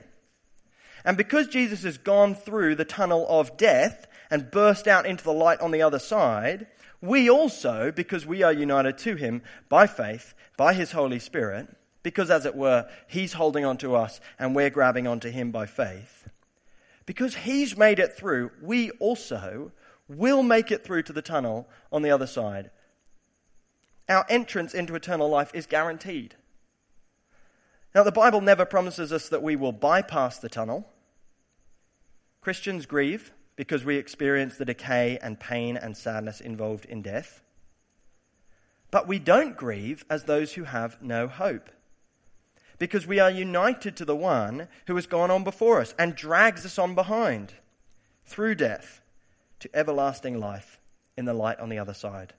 And 1.05 1.19
because 1.19 1.47
Jesus 1.47 1.83
has 1.83 1.99
gone 1.99 2.35
through 2.35 2.77
the 2.77 2.87
tunnel 2.87 3.27
of 3.29 3.59
death 3.59 4.07
and 4.31 4.51
burst 4.51 4.89
out 4.89 5.05
into 5.05 5.25
the 5.25 5.33
light 5.35 5.61
on 5.61 5.73
the 5.73 5.83
other 5.83 5.99
side, 5.99 6.69
we 7.01 7.31
also, 7.31 7.91
because 7.91 8.27
we 8.27 8.43
are 8.43 8.53
united 8.53 8.99
to 8.99 9.17
him 9.17 9.43
by 9.69 9.87
faith, 9.87 10.35
by 10.57 10.75
his 10.75 10.93
Holy 10.93 11.19
Spirit, 11.19 11.69
because 12.03 12.31
as 12.31 12.47
it 12.47 12.55
were, 12.55 12.89
he's 13.09 13.35
holding 13.35 13.65
on 13.65 13.77
to 13.79 13.95
us 13.95 14.21
and 14.39 14.55
we're 14.55 14.71
grabbing 14.71 15.07
onto 15.07 15.31
him 15.31 15.51
by 15.51 15.67
faith, 15.67 16.29
because 17.07 17.37
he's 17.37 17.77
made 17.77 17.99
it 17.99 18.15
through, 18.15 18.51
we 18.63 18.91
also 18.93 19.73
will 20.09 20.43
make 20.43 20.71
it 20.71 20.85
through 20.85 21.03
to 21.05 21.13
the 21.13 21.23
tunnel 21.23 21.69
on 21.91 22.03
the 22.03 22.11
other 22.11 22.27
side. 22.27 22.71
Our 24.09 24.27
entrance 24.29 24.75
into 24.75 24.95
eternal 24.95 25.29
life 25.29 25.51
is 25.55 25.67
guaranteed. 25.67 26.35
Now, 27.95 28.03
the 28.03 28.13
Bible 28.13 28.41
never 28.41 28.65
promises 28.65 29.13
us 29.13 29.29
that 29.29 29.43
we 29.43 29.57
will 29.57 29.73
bypass 29.73 30.39
the 30.39 30.49
tunnel. 30.49 30.89
Christians 32.41 32.87
grieve 32.87 33.33
because 33.61 33.85
we 33.85 33.97
experience 33.97 34.57
the 34.57 34.65
decay 34.65 35.19
and 35.21 35.39
pain 35.39 35.77
and 35.77 35.95
sadness 35.95 36.41
involved 36.41 36.87
in 36.87 37.03
death. 37.03 37.43
But 38.91 39.07
we 39.07 39.19
don't 39.19 39.55
grieve 39.55 40.03
as 40.09 40.25
those 40.25 40.55
who 40.55 40.65
have 40.65 40.97
no 41.03 41.29
hope. 41.29 41.69
Because 42.79 43.07
we 43.07 43.21
are 43.21 43.31
united 43.31 43.97
to 43.97 44.07
the 44.07 44.17
one 44.17 44.67
who 44.87 44.97
has 44.97 45.07
gone 45.07 45.31
on 45.31 45.45
before 45.45 45.79
us 45.79 45.95
and 45.99 46.15
drags 46.15 46.65
us 46.65 46.79
on 46.79 46.95
behind 46.95 47.53
through 48.25 48.55
death 48.55 49.03
to 49.59 49.69
everlasting 49.75 50.41
life 50.41 50.81
in 51.19 51.27
the 51.27 51.35
light 51.35 51.61
on 51.61 51.69
the 51.69 51.79
other 51.79 51.93
side. 51.93 52.33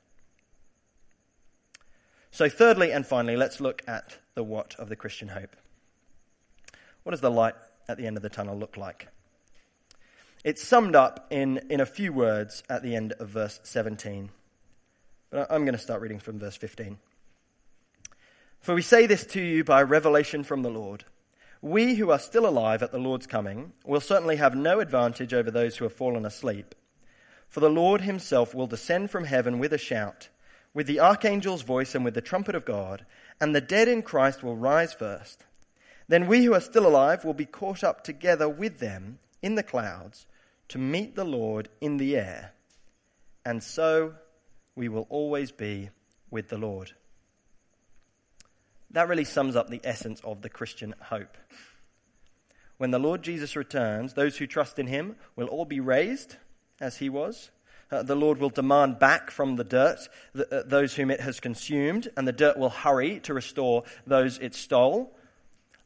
So, 2.32 2.50
thirdly 2.50 2.92
and 2.92 3.06
finally, 3.06 3.38
let's 3.38 3.62
look 3.62 3.84
at 3.88 4.18
the 4.34 4.44
what 4.44 4.74
of 4.80 4.90
the 4.90 4.96
Christian 4.96 5.28
hope. 5.28 5.56
What 7.04 7.12
does 7.12 7.22
the 7.22 7.30
light 7.30 7.54
at 7.88 8.00
the 8.00 8.08
end 8.08 8.18
of 8.18 8.24
the 8.24 8.30
tunnel 8.30 8.58
look 8.58 8.76
like? 8.76 9.10
It's 10.44 10.64
summed 10.64 10.96
up 10.96 11.28
in, 11.30 11.60
in 11.70 11.82
a 11.82 11.86
few 11.86 12.12
words 12.12 12.64
at 12.68 12.82
the 12.82 12.96
end 12.96 13.14
of 13.20 13.30
verse 13.30 13.60
17. 13.62 14.32
But 15.30 15.52
I'm 15.52 15.66
going 15.66 15.76
to 15.76 15.82
start 15.82 16.02
reading 16.02 16.18
from 16.18 16.40
verse 16.40 16.58
15. 16.58 16.98
For 18.60 18.74
we 18.74 18.82
say 18.82 19.06
this 19.06 19.24
to 19.28 19.42
you 19.42 19.64
by 19.64 19.84
revelation 19.84 20.44
from 20.44 20.64
the 20.64 20.72
Lord. 20.72 21.06
We 21.62 21.94
who 21.94 22.10
are 22.10 22.18
still 22.18 22.48
alive 22.48 22.82
at 22.82 22.92
the 22.92 22.98
Lord's 22.98 23.28
coming 23.28 23.74
will 23.86 24.02
certainly 24.02 24.38
have 24.38 24.56
no 24.56 24.80
advantage 24.80 25.32
over 25.32 25.52
those 25.52 25.78
who 25.78 25.86
have 25.86 25.94
fallen 25.94 26.26
asleep. 26.26 26.74
For 27.48 27.60
the 27.60 27.70
Lord 27.70 28.02
himself 28.02 28.56
will 28.56 28.66
descend 28.66 29.12
from 29.12 29.26
heaven 29.26 29.60
with 29.60 29.74
a 29.74 29.78
shout, 29.78 30.30
with 30.74 30.88
the 30.88 31.00
archangel's 31.00 31.62
voice, 31.62 31.94
and 31.94 32.04
with 32.04 32.16
the 32.16 32.22
trumpet 32.22 32.56
of 32.56 32.66
God, 32.66 33.06
and 33.40 33.54
the 33.54 33.62
dead 33.62 33.88
in 33.88 34.02
Christ 34.02 34.42
will 34.42 34.58
rise 34.58 34.92
first. 34.92 35.44
Then 36.08 36.26
we 36.26 36.46
who 36.46 36.56
are 36.56 36.62
still 36.62 36.88
alive 36.88 37.24
will 37.24 37.36
be 37.36 37.46
caught 37.46 37.84
up 37.84 38.04
together 38.04 38.50
with 38.50 38.80
them 38.80 39.20
in 39.44 39.54
the 39.54 39.64
clouds 39.64 40.26
to 40.72 40.78
meet 40.78 41.16
the 41.16 41.26
Lord 41.26 41.68
in 41.82 41.98
the 41.98 42.16
air, 42.16 42.54
and 43.46 43.62
so 43.62 44.14
we 44.74 44.88
will 44.88 45.06
always 45.10 45.52
be 45.52 45.90
with 46.30 46.48
the 46.48 46.58
Lord. 46.58 46.94
That 48.92 49.10
really 49.10 49.26
sums 49.26 49.58
up 49.58 49.70
the 49.70 49.82
essence 49.84 50.22
of 50.24 50.42
the 50.42 50.50
Christian 50.50 50.96
hope. 51.02 51.38
When 52.78 52.92
the 52.92 53.00
Lord 53.00 53.22
Jesus 53.22 53.58
returns, 53.58 54.14
those 54.14 54.38
who 54.38 54.48
trust 54.48 54.80
in 54.80 54.88
him 54.88 55.18
will 55.36 55.48
all 55.48 55.66
be 55.66 55.82
raised 55.82 56.38
as 56.80 56.98
he 56.98 57.10
was. 57.10 57.52
Uh, 57.92 58.04
the 58.04 58.16
Lord 58.16 58.40
will 58.40 58.50
demand 58.50 58.98
back 58.98 59.30
from 59.30 59.58
the 59.58 59.66
dirt 59.66 60.08
uh, 60.34 60.64
those 60.66 60.96
whom 60.96 61.12
it 61.12 61.20
has 61.20 61.42
consumed, 61.42 62.08
and 62.16 62.26
the 62.26 62.32
dirt 62.32 62.58
will 62.58 62.70
hurry 62.70 63.20
to 63.22 63.34
restore 63.34 63.84
those 64.08 64.40
it 64.40 64.56
stole. 64.56 65.14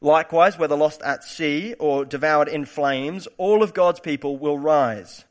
Likewise, 0.02 0.58
whether 0.58 0.76
lost 0.76 1.02
at 1.02 1.24
sea 1.24 1.74
or 1.80 2.06
devoured 2.06 2.48
in 2.48 2.66
flames, 2.66 3.28
all 3.38 3.64
of 3.64 3.74
God's 3.74 4.00
people 4.00 4.38
will 4.38 4.58
rise 4.58 5.26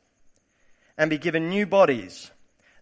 and 0.97 1.09
be 1.09 1.17
given 1.17 1.49
new 1.49 1.65
bodies 1.65 2.31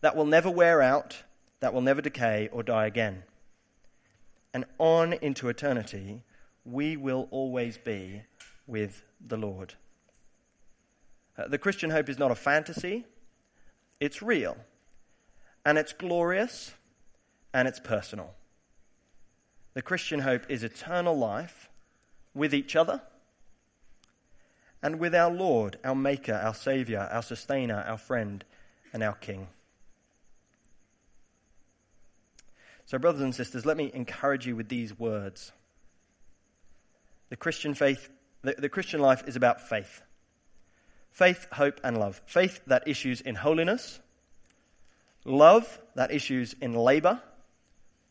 that 0.02 0.16
will 0.16 0.26
never 0.26 0.50
wear 0.50 0.82
out, 0.82 1.24
that 1.60 1.74
will 1.74 1.82
never 1.82 2.02
decay 2.02 2.50
or 2.52 2.64
die 2.64 2.86
again. 2.86 3.24
And 4.54 4.66
on 4.78 5.14
into 5.14 5.50
eternity, 5.50 6.22
we 6.66 6.96
will 6.96 7.28
always 7.32 7.78
be 7.78 8.24
with 8.68 9.04
the 9.26 9.38
Lord. 9.38 9.76
Uh, 11.38 11.48
the 11.48 11.58
Christian 11.58 11.90
hope 11.90 12.10
is 12.10 12.20
not 12.20 12.32
a 12.32 12.36
fantasy, 12.36 13.06
it's 14.00 14.22
real. 14.22 14.58
And 15.66 15.78
it's 15.78 15.94
glorious 15.94 16.74
and 17.54 17.68
it's 17.68 17.80
personal. 17.80 18.34
The 19.74 19.82
Christian 19.82 20.20
hope 20.20 20.46
is 20.50 20.64
eternal 20.64 21.18
life 21.18 21.70
with 22.34 22.54
each 22.54 22.76
other 22.76 23.02
and 24.84 25.00
with 25.00 25.16
our 25.16 25.32
Lord, 25.32 25.78
our 25.84 25.96
Maker, 25.96 26.34
our 26.34 26.54
Saviour, 26.54 27.08
our 27.10 27.24
Sustainer, 27.24 27.84
our 27.88 27.98
friend, 27.98 28.44
and 28.92 29.02
our 29.02 29.14
King. 29.14 29.48
So, 32.86 33.00
brothers 33.00 33.22
and 33.22 33.34
sisters, 33.34 33.66
let 33.66 33.78
me 33.78 33.90
encourage 33.94 34.46
you 34.46 34.58
with 34.58 34.68
these 34.68 35.00
words. 35.00 35.54
The 37.30 37.38
Christian 37.38 37.74
faith, 37.74 38.10
the, 38.44 38.56
the 38.58 38.70
Christian 38.70 39.00
life 39.00 39.24
is 39.26 39.38
about 39.38 39.68
faith. 39.68 40.02
Faith, 41.12 41.48
hope, 41.54 41.80
and 41.84 41.98
love. 41.98 42.22
Faith 42.26 42.60
that 42.68 42.88
issues 42.88 43.22
in 43.22 43.36
holiness, 43.36 44.00
love 45.24 45.80
that 45.96 46.12
issues 46.12 46.56
in 46.60 46.74
labor, 46.74 47.22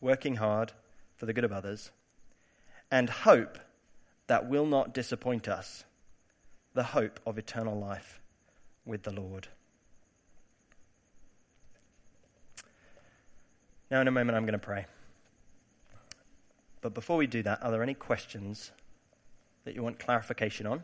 working 0.01 0.37
hard 0.37 0.71
for 1.15 1.27
the 1.27 1.33
good 1.33 1.43
of 1.43 1.51
others, 1.51 1.91
and 2.89 3.09
hope 3.09 3.59
that 4.27 4.49
will 4.49 4.65
not 4.65 4.93
disappoint 4.93 5.47
us 5.47 5.83
the 6.73 6.83
hope 6.83 7.19
of 7.25 7.37
eternal 7.37 7.77
life 7.77 8.19
with 8.85 9.03
the 9.03 9.11
Lord. 9.11 9.47
Now, 13.91 14.01
in 14.01 14.07
a 14.07 14.11
moment, 14.11 14.35
I'm 14.35 14.45
going 14.45 14.53
to 14.53 14.59
pray. 14.59 14.85
But 16.81 16.93
before 16.93 17.17
we 17.17 17.27
do 17.27 17.43
that, 17.43 17.63
are 17.63 17.71
there 17.71 17.83
any 17.83 17.93
questions 17.93 18.71
that 19.65 19.75
you 19.75 19.83
want 19.83 19.99
clarification 19.99 20.65
on? 20.65 20.83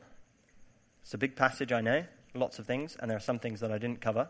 It's 1.02 1.13
a 1.13 1.17
big 1.17 1.36
passage, 1.36 1.71
I 1.71 1.82
know, 1.82 2.06
lots 2.34 2.60
of 2.60 2.67
things, 2.67 2.95
and 2.99 3.10
there 3.10 3.17
are 3.17 3.21
some 3.21 3.39
things 3.39 3.60
that 3.62 3.71
I 3.71 3.78
didn't 3.78 3.99
cover. 3.99 4.30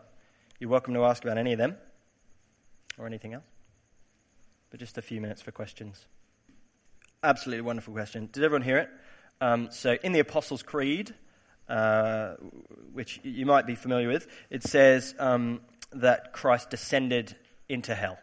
You're 0.58 0.70
welcome 0.70 0.94
to 0.94 1.04
ask 1.04 1.22
about 1.22 1.38
any 1.38 1.52
of 1.52 1.58
them 1.58 1.76
or 2.98 3.06
anything 3.06 3.34
else. 3.34 3.44
But 4.70 4.80
just 4.80 4.98
a 4.98 5.02
few 5.02 5.20
minutes 5.20 5.42
for 5.42 5.50
questions. 5.50 6.06
Absolutely 7.22 7.60
wonderful 7.60 7.92
question. 7.92 8.30
Did 8.32 8.44
everyone 8.44 8.62
hear 8.62 8.78
it? 8.78 8.88
Um, 9.42 9.68
so, 9.70 9.98
in 10.02 10.12
the 10.12 10.20
Apostles' 10.20 10.62
Creed, 10.62 11.14
uh, 11.68 12.36
which 12.94 13.20
you 13.22 13.44
might 13.44 13.66
be 13.66 13.74
familiar 13.74 14.08
with, 14.08 14.26
it 14.48 14.62
says 14.62 15.14
um, 15.18 15.60
that 15.92 16.32
Christ 16.32 16.70
descended 16.70 17.36
into 17.68 17.94
hell. 17.94 18.18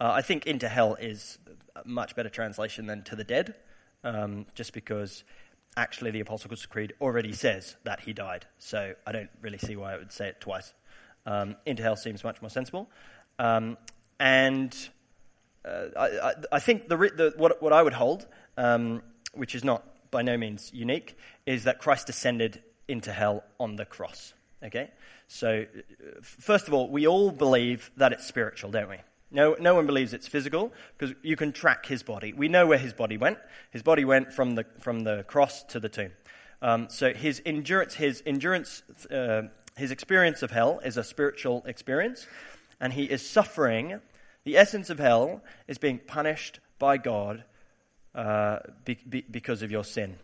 Uh, 0.00 0.12
I 0.12 0.22
think 0.22 0.46
into 0.46 0.66
hell 0.66 0.94
is 0.94 1.38
a 1.74 1.86
much 1.86 2.16
better 2.16 2.30
translation 2.30 2.86
than 2.86 3.02
to 3.02 3.16
the 3.16 3.24
dead, 3.24 3.54
um, 4.02 4.46
just 4.54 4.72
because 4.72 5.22
actually 5.76 6.10
the 6.10 6.20
Apostles' 6.20 6.64
Creed 6.64 6.94
already 7.02 7.34
says 7.34 7.76
that 7.84 8.00
he 8.00 8.14
died. 8.14 8.46
So 8.58 8.94
I 9.06 9.12
don't 9.12 9.30
really 9.42 9.58
see 9.58 9.76
why 9.76 9.94
it 9.94 9.98
would 9.98 10.12
say 10.12 10.28
it 10.28 10.40
twice. 10.40 10.72
Um, 11.26 11.56
into 11.66 11.82
hell 11.82 11.96
seems 11.96 12.24
much 12.24 12.40
more 12.40 12.50
sensible. 12.50 12.88
Um, 13.38 13.76
and 14.18 14.74
uh, 15.66 15.88
I, 15.96 16.32
I, 16.52 16.58
think 16.60 16.88
the, 16.88 16.96
the, 16.96 17.34
what, 17.36 17.60
what, 17.62 17.72
I 17.72 17.82
would 17.82 17.92
hold, 17.92 18.26
um, 18.56 19.02
which 19.34 19.54
is 19.54 19.64
not 19.64 19.84
by 20.10 20.22
no 20.22 20.36
means 20.36 20.70
unique, 20.72 21.16
is 21.44 21.64
that 21.64 21.80
Christ 21.80 22.06
descended 22.06 22.62
into 22.88 23.12
hell 23.12 23.44
on 23.58 23.76
the 23.76 23.84
cross. 23.84 24.34
Okay? 24.64 24.90
So, 25.28 25.64
uh, 25.64 26.10
first 26.22 26.68
of 26.68 26.74
all, 26.74 26.88
we 26.88 27.06
all 27.06 27.30
believe 27.30 27.90
that 27.96 28.12
it's 28.12 28.26
spiritual, 28.26 28.70
don't 28.70 28.88
we? 28.88 28.96
No, 29.30 29.56
no 29.58 29.74
one 29.74 29.86
believes 29.86 30.14
it's 30.14 30.28
physical 30.28 30.72
because 30.96 31.14
you 31.22 31.36
can 31.36 31.52
track 31.52 31.86
his 31.86 32.02
body. 32.02 32.32
We 32.32 32.48
know 32.48 32.66
where 32.66 32.78
his 32.78 32.92
body 32.92 33.16
went. 33.16 33.38
His 33.70 33.82
body 33.82 34.04
went 34.04 34.32
from 34.32 34.54
the, 34.54 34.64
from 34.80 35.00
the 35.00 35.24
cross 35.26 35.64
to 35.64 35.80
the 35.80 35.88
tomb. 35.88 36.12
Um, 36.62 36.88
so 36.88 37.12
his 37.12 37.42
endurance, 37.44 37.94
his 37.94 38.22
endurance, 38.24 38.82
uh, 39.10 39.42
his 39.76 39.90
experience 39.90 40.42
of 40.42 40.50
hell 40.50 40.80
is 40.84 40.96
a 40.96 41.04
spiritual 41.04 41.64
experience, 41.66 42.26
and 42.80 42.92
he 42.92 43.04
is 43.04 43.28
suffering. 43.28 44.00
The 44.46 44.56
essence 44.56 44.90
of 44.90 45.00
hell 45.00 45.42
is 45.66 45.76
being 45.76 45.98
punished 45.98 46.60
by 46.78 46.98
God 46.98 47.42
uh, 48.14 48.60
be, 48.84 48.96
be, 49.06 49.24
because 49.28 49.60
of 49.60 49.72
your 49.72 49.82
sin, 49.82 50.20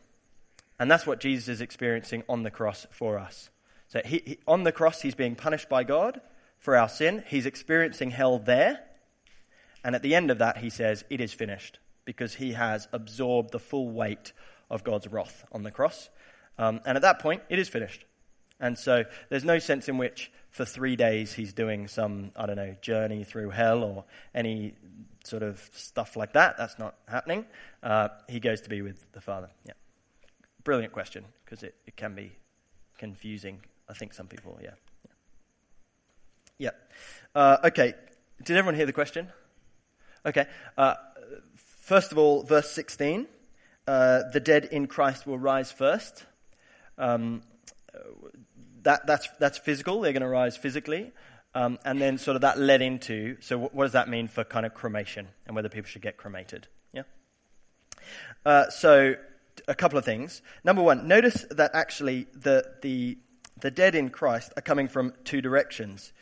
and 0.78 0.88
that's 0.88 1.08
what 1.08 1.18
Jesus 1.18 1.48
is 1.48 1.60
experiencing 1.60 2.22
on 2.28 2.44
the 2.44 2.50
cross 2.50 2.86
for 2.92 3.18
us. 3.18 3.50
So 3.88 4.00
he, 4.04 4.22
he, 4.24 4.38
on 4.46 4.62
the 4.62 4.70
cross, 4.70 5.02
he's 5.02 5.16
being 5.16 5.34
punished 5.34 5.68
by 5.68 5.82
God 5.82 6.20
for 6.60 6.76
our 6.76 6.88
sin. 6.88 7.24
He's 7.26 7.46
experiencing 7.46 8.12
hell 8.12 8.38
there. 8.38 8.78
And 9.82 9.96
at 9.96 10.02
the 10.02 10.14
end 10.14 10.30
of 10.30 10.38
that, 10.38 10.58
he 10.58 10.70
says, 10.70 11.04
It 11.10 11.20
is 11.20 11.32
finished, 11.32 11.80
because 12.04 12.34
he 12.34 12.52
has 12.52 12.86
absorbed 12.92 13.50
the 13.50 13.58
full 13.58 13.90
weight 13.90 14.32
of 14.70 14.84
God's 14.84 15.08
wrath 15.08 15.44
on 15.50 15.64
the 15.64 15.72
cross. 15.72 16.10
Um, 16.58 16.80
and 16.86 16.94
at 16.94 17.02
that 17.02 17.18
point, 17.18 17.42
it 17.48 17.58
is 17.58 17.68
finished. 17.68 18.04
And 18.60 18.78
so 18.78 19.02
there's 19.30 19.44
no 19.44 19.58
sense 19.58 19.88
in 19.88 19.98
which 19.98 20.30
for 20.52 20.64
three 20.64 20.96
days 20.96 21.32
he's 21.32 21.52
doing 21.52 21.88
some, 21.88 22.30
I 22.36 22.46
don't 22.46 22.56
know, 22.56 22.76
journey 22.80 23.24
through 23.24 23.50
hell 23.50 23.82
or 23.82 24.04
any 24.34 24.74
sort 25.24 25.42
of 25.42 25.68
stuff 25.72 26.16
like 26.16 26.34
that. 26.34 26.56
That's 26.56 26.78
not 26.78 26.94
happening. 27.08 27.46
Uh, 27.82 28.08
he 28.28 28.38
goes 28.38 28.60
to 28.62 28.68
be 28.68 28.82
with 28.82 29.10
the 29.12 29.20
Father. 29.20 29.50
Yeah. 29.66 29.72
Brilliant 30.62 30.92
question, 30.92 31.24
because 31.44 31.62
it, 31.62 31.74
it 31.86 31.96
can 31.96 32.14
be 32.14 32.32
confusing. 32.98 33.60
I 33.88 33.94
think 33.94 34.14
some 34.14 34.28
people, 34.28 34.58
yeah. 34.62 34.70
Yeah. 36.58 36.70
yeah. 37.34 37.40
Uh, 37.40 37.56
okay. 37.64 37.94
Did 38.44 38.56
everyone 38.56 38.76
hear 38.76 38.86
the 38.86 38.92
question? 38.92 39.28
Okay. 40.24 40.46
Uh, 40.78 40.94
first 41.56 42.12
of 42.12 42.18
all, 42.18 42.44
verse 42.44 42.70
16 42.70 43.26
uh, 43.86 44.22
the 44.32 44.40
dead 44.40 44.66
in 44.66 44.86
Christ 44.86 45.26
will 45.26 45.38
rise 45.38 45.72
first. 45.72 46.24
Um, 46.98 47.42
that, 48.82 49.06
that's, 49.06 49.28
that's 49.38 49.58
physical, 49.58 50.00
they're 50.00 50.12
going 50.12 50.22
to 50.22 50.28
rise 50.28 50.56
physically. 50.56 51.12
Um, 51.54 51.78
and 51.84 52.00
then, 52.00 52.16
sort 52.16 52.36
of, 52.36 52.42
that 52.42 52.58
led 52.58 52.80
into 52.80 53.36
so, 53.40 53.58
what, 53.58 53.74
what, 53.74 53.84
does 53.84 53.92
that 53.92 54.08
mean 54.08 54.26
for 54.26 54.42
kind 54.42 54.64
of 54.64 54.72
cremation 54.72 55.28
and 55.46 55.54
whether 55.54 55.68
people 55.68 55.88
should 55.88 56.00
get 56.00 56.16
cremated? 56.16 56.66
Yeah? 56.92 57.02
Uh, 58.46 58.70
so, 58.70 59.16
a 59.68 59.74
couple 59.74 59.98
of 59.98 60.04
things. 60.04 60.40
Number 60.64 60.82
one, 60.82 61.06
notice 61.06 61.44
that 61.50 61.72
actually 61.74 62.26
the, 62.32 62.64
the, 62.80 63.18
the 63.60 63.70
dead 63.70 63.94
in 63.94 64.08
Christ 64.08 64.52
are 64.56 64.62
coming 64.62 64.88
from 64.88 65.12
two 65.24 65.42
directions. 65.42 66.12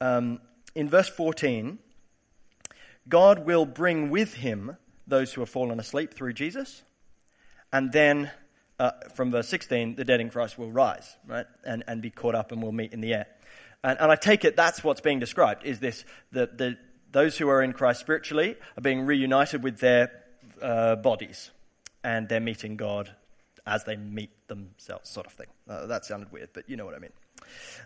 Um, 0.00 0.40
in 0.74 0.88
verse 0.88 1.08
14, 1.08 1.78
God 3.08 3.46
will 3.46 3.66
bring 3.66 4.10
with 4.10 4.34
him 4.34 4.76
those 5.06 5.32
who 5.32 5.42
have 5.42 5.50
fallen 5.50 5.78
asleep 5.78 6.14
through 6.14 6.32
Jesus. 6.32 6.82
And 7.72 7.92
then 7.92 8.30
uh, 8.82 8.90
from 9.14 9.30
verse 9.30 9.46
16, 9.46 9.94
the 9.94 10.04
dead 10.04 10.20
in 10.20 10.28
Christ 10.28 10.58
will 10.58 10.72
rise, 10.72 11.16
right? 11.24 11.46
And, 11.64 11.84
and 11.86 12.02
be 12.02 12.10
caught 12.10 12.34
up 12.34 12.50
and 12.50 12.60
will 12.60 12.72
meet 12.72 12.92
in 12.92 13.00
the 13.00 13.14
air. 13.14 13.26
And, 13.84 13.96
and 14.00 14.10
I 14.10 14.16
take 14.16 14.44
it 14.44 14.56
that's 14.56 14.82
what's 14.82 15.00
being 15.00 15.20
described 15.20 15.64
is 15.64 15.78
this 15.78 16.04
the, 16.32 16.46
the, 16.46 16.76
those 17.12 17.38
who 17.38 17.48
are 17.48 17.62
in 17.62 17.74
Christ 17.74 18.00
spiritually 18.00 18.56
are 18.76 18.80
being 18.80 19.02
reunited 19.02 19.62
with 19.62 19.78
their 19.78 20.10
uh, 20.60 20.96
bodies 20.96 21.52
and 22.02 22.28
they're 22.28 22.40
meeting 22.40 22.76
God 22.76 23.14
as 23.64 23.84
they 23.84 23.94
meet 23.94 24.30
themselves, 24.48 25.08
sort 25.08 25.26
of 25.26 25.32
thing. 25.32 25.46
Uh, 25.68 25.86
that 25.86 26.04
sounded 26.04 26.32
weird, 26.32 26.48
but 26.52 26.68
you 26.68 26.76
know 26.76 26.84
what 26.84 26.96
I 26.96 26.98
mean. 26.98 27.12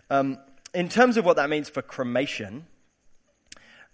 Um, 0.09 0.39
in 0.73 0.89
terms 0.89 1.15
of 1.15 1.25
what 1.25 1.35
that 1.35 1.47
means 1.47 1.69
for 1.69 1.83
cremation, 1.83 2.65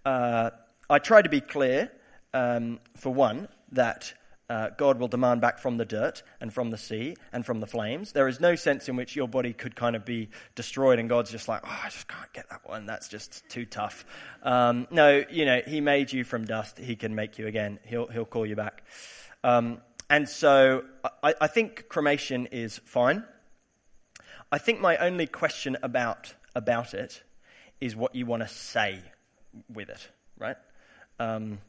uh, 0.05 0.51
I 0.89 0.99
try 0.99 1.21
to 1.21 1.27
be 1.27 1.41
clear, 1.41 1.91
um, 2.33 2.79
for 2.95 3.13
one, 3.13 3.49
that 3.73 4.13
uh, 4.49 4.69
God 4.77 4.99
will 4.99 5.07
demand 5.07 5.41
back 5.41 5.59
from 5.59 5.77
the 5.77 5.85
dirt 5.85 6.21
and 6.41 6.53
from 6.53 6.69
the 6.69 6.77
sea 6.77 7.15
and 7.31 7.45
from 7.45 7.59
the 7.59 7.67
flames. 7.67 8.11
There 8.11 8.27
is 8.27 8.39
no 8.39 8.55
sense 8.55 8.89
in 8.89 8.95
which 8.95 9.15
your 9.15 9.27
body 9.27 9.53
could 9.53 9.75
kind 9.75 9.95
of 9.95 10.05
be 10.05 10.29
destroyed 10.55 10.99
and 10.99 11.07
God's 11.07 11.31
just 11.31 11.47
like, 11.47 11.61
oh, 11.63 11.81
I 11.83 11.89
just 11.89 12.07
can't 12.07 12.31
get 12.33 12.49
that 12.49 12.61
one. 12.67 12.85
That's 12.85 13.07
just 13.07 13.47
too 13.49 13.65
tough. 13.65 14.05
Um, 14.43 14.87
no, 14.91 15.23
you 15.29 15.45
know, 15.45 15.61
He 15.65 15.81
made 15.81 16.11
you 16.11 16.23
from 16.23 16.45
dust. 16.45 16.77
He 16.77 16.95
can 16.95 17.15
make 17.15 17.37
you 17.37 17.47
again. 17.47 17.79
He'll, 17.85 18.07
he'll 18.07 18.25
call 18.25 18.45
you 18.45 18.55
back. 18.55 18.83
Um, 19.43 19.79
and 20.09 20.27
so 20.27 20.83
I, 21.23 21.33
I 21.41 21.47
think 21.47 21.87
cremation 21.89 22.47
is 22.47 22.79
fine. 22.85 23.23
I 24.51 24.57
think 24.57 24.81
my 24.81 24.97
only 24.97 25.25
question 25.25 25.77
about, 25.81 26.33
about 26.55 26.93
it 26.93 27.23
is 27.81 27.95
what 27.95 28.13
you 28.13 28.25
want 28.25 28.43
to 28.43 28.49
say 28.49 28.99
with 29.73 29.89
it, 29.89 30.07
right? 30.37 30.57
um, 31.19 31.59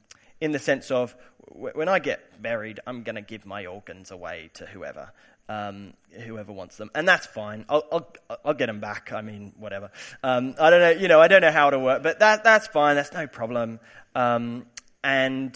in 0.45 0.53
the 0.53 0.59
sense 0.59 0.91
of 0.91 1.17
when 1.49 1.89
I 1.89 1.99
get 1.99 2.43
buried, 2.43 2.79
I'm 2.87 3.03
going 3.03 3.17
to 3.17 3.23
give 3.23 3.47
my 3.47 3.65
organs 3.65 4.11
away 4.11 4.51
to 4.55 4.67
whoever. 4.67 5.11
Um, 5.47 5.93
whoever 6.11 6.53
wants 6.53 6.79
them, 6.79 6.91
and 6.95 7.07
that's 7.07 7.27
fine. 7.27 7.67
I'll, 7.69 7.85
I'll, 7.93 8.13
I'll 8.47 8.55
get 8.55 8.65
them 8.65 8.81
back. 8.81 9.13
I 9.13 9.21
mean, 9.21 9.53
whatever. 9.59 9.91
Um, 10.23 10.55
I 10.59 10.71
don't 10.71 10.81
know, 10.81 10.91
you 11.03 11.07
know, 11.07 11.21
I 11.21 11.29
don't 11.29 11.43
know 11.43 11.51
how 11.51 11.69
to 11.69 11.79
work, 11.79 12.03
but 12.03 12.21
that 12.21 12.45
that's 12.45 12.67
fine. 12.69 12.97
That's 12.97 13.13
no 13.13 13.27
problem. 13.27 13.79
Um, 14.15 14.65
and 15.03 15.55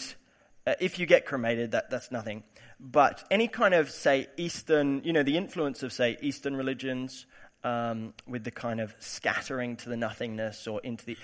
uh, 0.67 0.75
if 0.79 0.99
you 0.99 1.07
get 1.07 1.25
cremated, 1.25 1.71
that 1.71 1.89
that's 1.89 2.11
nothing. 2.11 2.43
But 2.79 3.25
any 3.31 3.49
kind 3.49 3.73
of 3.73 3.91
say 3.91 4.27
Eastern, 4.37 5.01
you 5.05 5.15
know, 5.15 5.23
the 5.23 5.39
influence 5.39 5.83
of 5.83 5.91
say 5.91 6.19
Eastern 6.21 6.55
religions 6.55 7.25
um, 7.65 8.13
with 8.27 8.45
the 8.45 8.51
kind 8.51 8.81
of 8.81 8.95
scattering 8.99 9.77
to 9.77 9.89
the 9.89 9.97
nothingness 9.97 10.67
or 10.67 10.83
into 10.83 11.07
the 11.07 11.17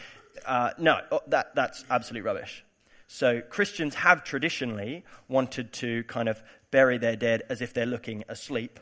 uh, 0.47 0.71
no, 0.79 1.01
oh, 1.13 1.21
that, 1.29 1.55
that's 1.55 1.85
absolute 1.91 2.25
rubbish. 2.25 2.64
So 3.07 3.41
Christians 3.41 3.95
have 3.97 4.25
traditionally 4.25 5.05
wanted 5.29 5.73
to 5.75 6.05
kind 6.05 6.29
of 6.29 6.43
bury 6.71 6.99
their 6.99 7.17
dead 7.17 7.43
as 7.49 7.61
if 7.61 7.73
they're 7.73 7.87
looking 7.87 8.25
asleep. 8.29 8.81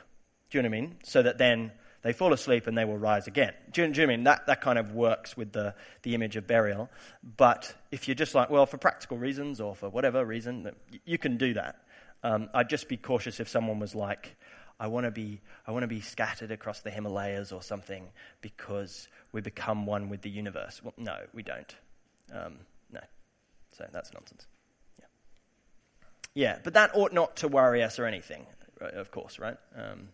Do 0.51 0.59
you 0.59 0.63
know 0.63 0.69
what 0.69 0.77
I 0.77 0.81
mean? 0.81 0.97
So 1.05 1.23
that 1.23 1.39
then 1.39 1.73
they 2.03 2.13
fall 2.13 2.33
asleep 2.33 2.67
and 2.67 2.77
they 2.77 2.85
will 2.85 2.99
rise 2.99 3.27
again. 3.27 3.53
Do 3.73 3.83
you, 3.83 3.89
do 3.93 4.01
you 4.01 4.07
I 4.07 4.09
mean? 4.09 4.25
That, 4.25 4.47
that 4.47 4.61
kind 4.61 4.79
of 4.79 4.93
works 4.93 5.37
with 5.37 5.53
the, 5.53 5.75
the 6.03 6.15
image 6.15 6.37
of 6.37 6.47
burial. 6.47 6.91
But 7.37 7.75
if 7.91 8.09
you're 8.09 8.15
just 8.15 8.35
like, 8.35 8.51
well, 8.51 8.67
for 8.67 8.77
practical 8.77 9.19
reasons 9.19 9.61
or 9.61 9.75
for 9.75 9.89
whatever 9.89 10.25
reason, 10.25 10.71
you 11.05 11.19
can 11.19 11.37
do 11.37 11.55
that. 11.55 11.77
Um, 12.25 12.49
I'd 12.55 12.69
just 12.69 12.89
be 12.89 12.97
cautious 12.97 13.41
if 13.41 13.49
someone 13.49 13.79
was 13.79 13.95
like, 13.95 14.37
I 14.81 14.89
want 14.89 15.05
to 15.05 15.11
be, 15.11 15.41
I 15.67 15.73
want 15.73 15.85
to 15.85 15.89
be 15.89 16.01
scattered 16.01 16.51
across 16.51 16.81
the 16.81 16.91
Himalayas 16.91 17.53
or 17.53 17.62
something 17.62 18.09
because 18.41 19.09
we 19.31 19.41
become 19.41 19.87
one 19.87 20.09
with 20.09 20.23
the 20.23 20.31
universe. 20.31 20.81
Well, 20.83 20.95
no, 20.97 21.16
we 21.33 21.43
don't. 21.43 21.75
Um. 22.33 22.59
So 23.73 23.87
that's 23.93 24.12
nonsense. 24.12 24.47
Yeah. 24.99 25.07
Yeah, 26.35 26.59
but 26.62 26.75
that 26.75 26.95
ought 26.95 27.12
not 27.12 27.37
to 27.37 27.49
worry 27.49 27.83
us 27.83 27.99
or 27.99 28.07
anything, 28.07 28.47
of 28.81 29.11
course, 29.11 29.39
right? 29.39 29.57
Um, 29.77 30.09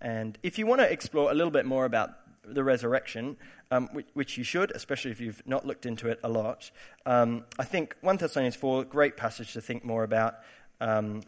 and 0.00 0.38
if 0.42 0.58
you 0.58 0.66
want 0.66 0.80
to 0.80 0.90
explore 0.90 1.30
a 1.30 1.34
little 1.34 1.50
bit 1.50 1.64
more 1.66 1.84
about 1.84 2.10
the 2.46 2.62
resurrection, 2.62 3.36
um, 3.70 3.88
which, 3.92 4.06
which, 4.12 4.38
you 4.38 4.44
should, 4.44 4.70
especially 4.72 5.10
if 5.10 5.20
you've 5.20 5.42
not 5.46 5.66
looked 5.66 5.86
into 5.86 6.08
it 6.08 6.20
a 6.22 6.28
lot, 6.28 6.70
um, 7.06 7.44
I 7.58 7.64
think 7.64 7.96
1 8.02 8.18
Thessalonians 8.18 8.56
4, 8.56 8.84
great 8.84 9.16
passage 9.16 9.54
to 9.54 9.60
think 9.60 9.84
more 9.84 10.04
about. 10.04 10.34
Um, 10.80 11.22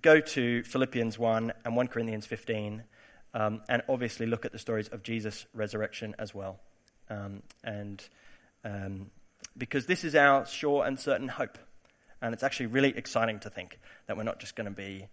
go 0.00 0.20
to 0.20 0.62
Philippians 0.62 1.18
1 1.18 1.52
and 1.64 1.76
1 1.76 1.88
Corinthians 1.88 2.26
15 2.26 2.84
um, 3.34 3.62
and 3.68 3.82
obviously 3.88 4.26
look 4.26 4.44
at 4.44 4.52
the 4.52 4.58
stories 4.58 4.88
of 4.88 5.02
Jesus' 5.02 5.46
resurrection 5.54 6.14
as 6.18 6.34
well. 6.34 6.60
Um, 7.08 7.42
and 7.64 8.02
because 9.60 9.86
this 9.86 10.02
is 10.02 10.16
our 10.16 10.46
sure 10.46 10.84
and 10.84 10.98
certain 10.98 11.28
hope. 11.28 11.58
And 12.22 12.34
it's 12.34 12.42
actually 12.42 12.66
really 12.66 12.96
exciting 12.96 13.38
to 13.40 13.50
think 13.50 13.78
that 14.06 14.16
we're 14.16 14.24
not 14.24 14.40
just 14.40 14.56
going 14.56 14.64
to 14.64 14.74
be 14.74 15.06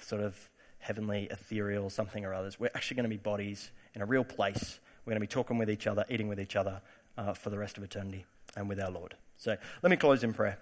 sort 0.00 0.22
of 0.22 0.50
heavenly, 0.78 1.28
ethereal, 1.30 1.90
something 1.90 2.24
or 2.24 2.34
others. 2.34 2.58
We're 2.58 2.70
actually 2.74 2.96
going 2.96 3.04
to 3.04 3.16
be 3.16 3.18
bodies 3.18 3.70
in 3.94 4.02
a 4.02 4.06
real 4.06 4.24
place. 4.24 4.80
We're 5.04 5.12
going 5.12 5.20
to 5.20 5.26
be 5.26 5.32
talking 5.32 5.58
with 5.58 5.70
each 5.70 5.86
other, 5.86 6.04
eating 6.10 6.28
with 6.28 6.40
each 6.40 6.56
other 6.56 6.80
uh, 7.16 7.34
for 7.34 7.50
the 7.50 7.58
rest 7.58 7.78
of 7.78 7.84
eternity 7.84 8.24
and 8.56 8.68
with 8.68 8.80
our 8.80 8.90
Lord. 8.90 9.14
So 9.36 9.56
let 9.82 9.90
me 9.90 9.96
close 9.96 10.24
in 10.24 10.32
prayer. 10.32 10.58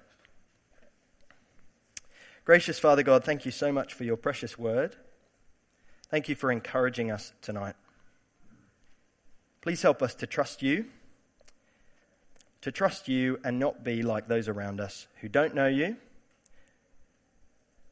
Gracious 2.44 2.78
Father 2.78 3.02
God, 3.02 3.24
thank 3.24 3.44
you 3.44 3.52
so 3.52 3.70
much 3.70 3.94
for 3.94 4.04
your 4.04 4.16
precious 4.16 4.58
word. 4.58 4.96
Thank 6.10 6.28
you 6.28 6.34
for 6.34 6.50
encouraging 6.50 7.10
us 7.10 7.32
tonight. 7.42 7.76
Please 9.60 9.82
help 9.82 10.02
us 10.02 10.14
to 10.16 10.26
trust 10.26 10.62
you, 10.62 10.86
to 12.62 12.72
trust 12.72 13.08
you 13.08 13.38
and 13.44 13.58
not 13.58 13.84
be 13.84 14.02
like 14.02 14.28
those 14.28 14.48
around 14.48 14.80
us 14.80 15.06
who 15.20 15.28
don't 15.28 15.54
know 15.54 15.66
you 15.66 15.96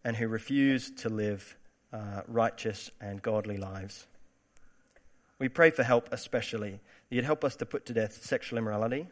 and 0.05 0.16
who 0.16 0.29
refuse 0.29 0.91
to 0.91 1.09
live 1.09 1.57
uh, 1.93 2.23
righteous 2.27 2.91
and 3.01 3.23
godly 3.23 3.57
lives. 3.57 4.07
We 5.39 5.49
pray 5.49 5.71
for 5.71 5.83
help, 5.83 6.09
especially. 6.12 6.81
That 7.09 7.16
you'd 7.16 7.25
help 7.25 7.45
us 7.45 7.57
to 7.57 7.66
put 7.66 7.87
to 7.87 7.93
death 7.93 8.25
sexual 8.25 8.59
immorality 8.59 9.07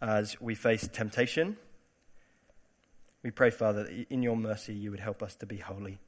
as 0.00 0.40
we 0.40 0.54
face 0.54 0.88
temptation. 0.92 1.56
We 3.22 3.30
pray, 3.30 3.50
Father, 3.50 3.84
that 3.84 4.06
in 4.10 4.22
your 4.22 4.36
mercy 4.36 4.74
you 4.74 4.90
would 4.90 5.00
help 5.00 5.22
us 5.22 5.36
to 5.36 5.46
be 5.46 5.58
holy. 5.58 5.98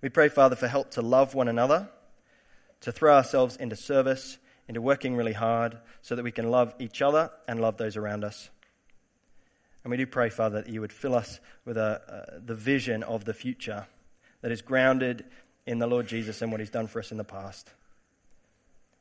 We 0.00 0.08
pray, 0.08 0.28
Father, 0.28 0.56
for 0.56 0.68
help 0.68 0.92
to 0.92 1.02
love 1.02 1.34
one 1.34 1.48
another, 1.48 1.88
to 2.82 2.92
throw 2.92 3.14
ourselves 3.14 3.56
into 3.56 3.76
service, 3.76 4.38
into 4.70 4.80
working 4.80 5.16
really 5.16 5.32
hard, 5.32 5.76
so 6.00 6.14
that 6.14 6.22
we 6.22 6.30
can 6.30 6.48
love 6.48 6.72
each 6.78 7.02
other 7.02 7.28
and 7.48 7.60
love 7.60 7.76
those 7.76 7.96
around 7.96 8.22
us. 8.22 8.50
And 9.82 9.90
we 9.90 9.96
do 9.96 10.06
pray, 10.06 10.30
Father, 10.30 10.62
that 10.62 10.70
you 10.70 10.80
would 10.80 10.92
fill 10.92 11.16
us 11.16 11.40
with 11.64 11.76
a, 11.76 12.00
uh, 12.36 12.38
the 12.46 12.54
vision 12.54 13.02
of 13.02 13.24
the 13.24 13.34
future 13.34 13.88
that 14.42 14.52
is 14.52 14.62
grounded 14.62 15.24
in 15.66 15.80
the 15.80 15.88
Lord 15.88 16.06
Jesus 16.06 16.40
and 16.40 16.52
what 16.52 16.60
he's 16.60 16.70
done 16.70 16.86
for 16.86 17.00
us 17.00 17.10
in 17.10 17.18
the 17.18 17.24
past. 17.24 17.68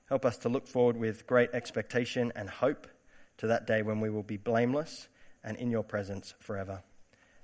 Help 0.07 0.25
us 0.25 0.39
to 0.39 0.49
look 0.49 0.67
forward 0.67 0.97
with 0.97 1.27
great 1.27 1.51
expectation 1.53 2.33
and 2.35 2.49
hope 2.49 2.87
to 3.37 3.45
that 3.45 3.67
day 3.67 3.83
when 3.83 3.99
we 3.99 4.09
will 4.09 4.23
be 4.23 4.37
blameless 4.37 5.07
and 5.43 5.55
in 5.57 5.69
your 5.69 5.83
presence 5.83 6.33
forever. 6.39 6.81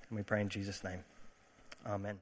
And 0.10 0.18
we 0.18 0.24
pray 0.24 0.42
in 0.42 0.50
Jesus' 0.50 0.84
name. 0.84 1.04
Amen. 1.86 2.18